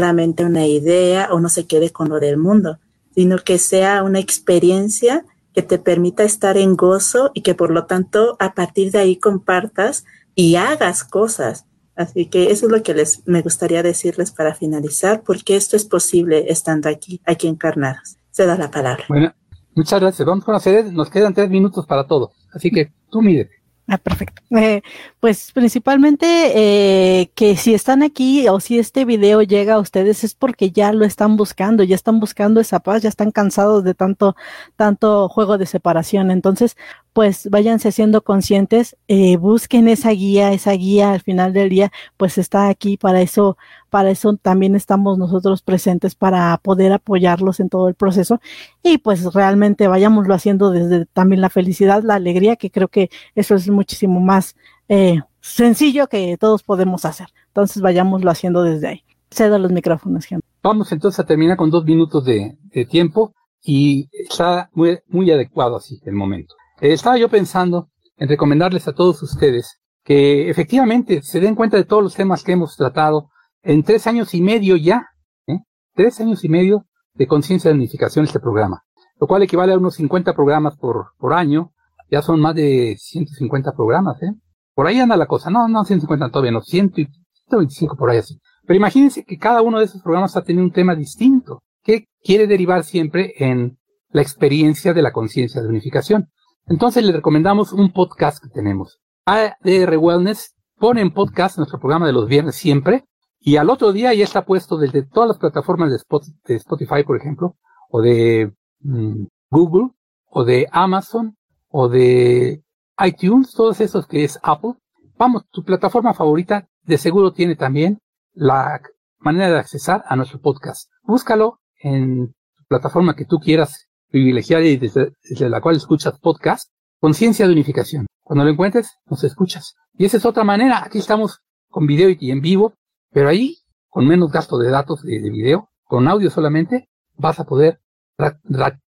[0.00, 2.78] solamente una idea o no se quede con lo del mundo,
[3.14, 7.84] sino que sea una experiencia que te permita estar en gozo y que por lo
[7.84, 11.66] tanto a partir de ahí compartas y hagas cosas
[12.00, 15.84] Así que eso es lo que les me gustaría decirles para finalizar, porque esto es
[15.84, 18.16] posible estando aquí, aquí encarnados.
[18.30, 19.04] Se da la palabra.
[19.06, 19.34] Bueno,
[19.74, 20.26] muchas gracias.
[20.26, 22.32] Vamos a hacer, nos quedan tres minutos para todo.
[22.54, 23.50] Así que tú mire.
[23.92, 24.40] Ah, perfecto.
[24.56, 24.82] Eh,
[25.18, 26.24] pues principalmente
[26.54, 30.92] eh, que si están aquí o si este video llega a ustedes es porque ya
[30.92, 34.36] lo están buscando, ya están buscando esa paz, ya están cansados de tanto,
[34.76, 36.30] tanto juego de separación.
[36.30, 36.76] Entonces,
[37.12, 42.38] pues váyanse siendo conscientes, eh, busquen esa guía, esa guía al final del día, pues
[42.38, 43.56] está aquí para eso,
[43.90, 48.40] para eso también estamos nosotros presentes para poder apoyarlos en todo el proceso
[48.82, 53.54] y pues realmente vayámoslo haciendo desde también la felicidad, la alegría, que creo que eso
[53.54, 54.56] es muchísimo más
[54.88, 57.28] eh, sencillo que todos podemos hacer.
[57.48, 59.04] Entonces vayámoslo haciendo desde ahí.
[59.30, 60.44] Cedo los micrófonos, Henry.
[60.62, 65.76] Vamos entonces a terminar con dos minutos de, de tiempo y está muy, muy adecuado
[65.76, 66.54] así el momento.
[66.80, 71.84] Eh, estaba yo pensando en recomendarles a todos ustedes que efectivamente se den cuenta de
[71.84, 73.30] todos los temas que hemos tratado
[73.62, 75.06] en tres años y medio ya,
[75.46, 75.58] ¿eh?
[75.94, 78.82] tres años y medio de conciencia de unificación este programa,
[79.20, 81.72] lo cual equivale a unos 50 programas por, por año,
[82.10, 84.32] ya son más de 150 programas, ¿eh?
[84.74, 88.40] Por ahí anda la cosa, no, no 150 todavía, no, 125 por ahí así.
[88.66, 92.46] Pero imagínense que cada uno de esos programas ha tenido un tema distinto, que quiere
[92.46, 93.78] derivar siempre en
[94.10, 96.30] la experiencia de la conciencia de unificación.
[96.66, 99.00] Entonces le recomendamos un podcast que tenemos.
[99.26, 103.04] ADR Wellness pone en podcast nuestro programa de los viernes siempre
[103.40, 107.56] y al otro día ya está puesto desde todas las plataformas de, Spotify, por ejemplo,
[107.88, 109.88] o de mm, Google,
[110.26, 111.36] o de Amazon,
[111.68, 112.62] o de
[113.02, 114.74] iTunes, todos esos que es Apple.
[115.16, 117.98] Vamos, tu plataforma favorita de seguro tiene también
[118.34, 118.80] la
[119.18, 120.90] manera de accesar a nuestro podcast.
[121.02, 125.14] Búscalo en tu plataforma que tú quieras privilegiada y desde,
[125.48, 128.06] la cual escuchas podcast, conciencia de unificación.
[128.22, 129.76] Cuando lo encuentres, nos escuchas.
[129.94, 130.84] Y esa es otra manera.
[130.84, 132.74] Aquí estamos con video y en vivo,
[133.12, 133.56] pero ahí,
[133.88, 137.80] con menos gasto de datos de, video, con audio solamente, vas a poder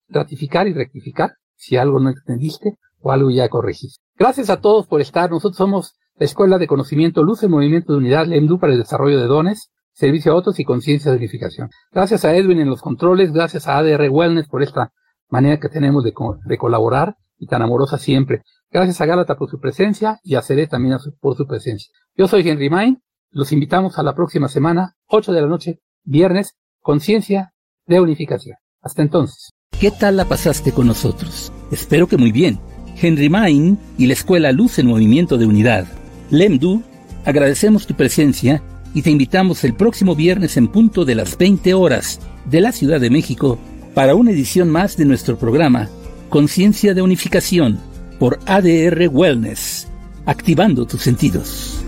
[0.08, 4.04] ratificar y rectificar si algo no entendiste o algo ya corregiste.
[4.18, 5.30] Gracias a todos por estar.
[5.30, 9.20] Nosotros somos la Escuela de Conocimiento Luz en Movimiento de Unidad LEMDU para el Desarrollo
[9.20, 11.70] de Dones, Servicio a Otros y Conciencia de Unificación.
[11.92, 14.92] Gracias a Edwin en los controles, gracias a ADR Wellness por esta
[15.30, 16.14] manera que tenemos de,
[16.46, 18.44] de colaborar y tan amorosa siempre.
[18.72, 21.90] Gracias a Gálata por su presencia y a Cere también por su presencia.
[22.16, 23.02] Yo soy Henry Main.
[23.32, 27.54] Los invitamos a la próxima semana, 8 de la noche, viernes, conciencia
[27.86, 28.58] de unificación.
[28.82, 29.52] Hasta entonces.
[29.80, 31.52] ¿Qué tal la pasaste con nosotros?
[31.72, 32.60] Espero que muy bien.
[33.00, 35.86] Henry Main y la Escuela Luz en Movimiento de Unidad.
[36.32, 36.82] Lemdu,
[37.24, 38.64] agradecemos tu presencia
[38.96, 43.00] y te invitamos el próximo viernes en punto de las 20 horas de la Ciudad
[43.00, 43.60] de México
[43.94, 45.88] para una edición más de nuestro programa
[46.30, 47.80] Conciencia de Unificación
[48.18, 49.88] por ADR Wellness,
[50.26, 51.79] activando tus sentidos.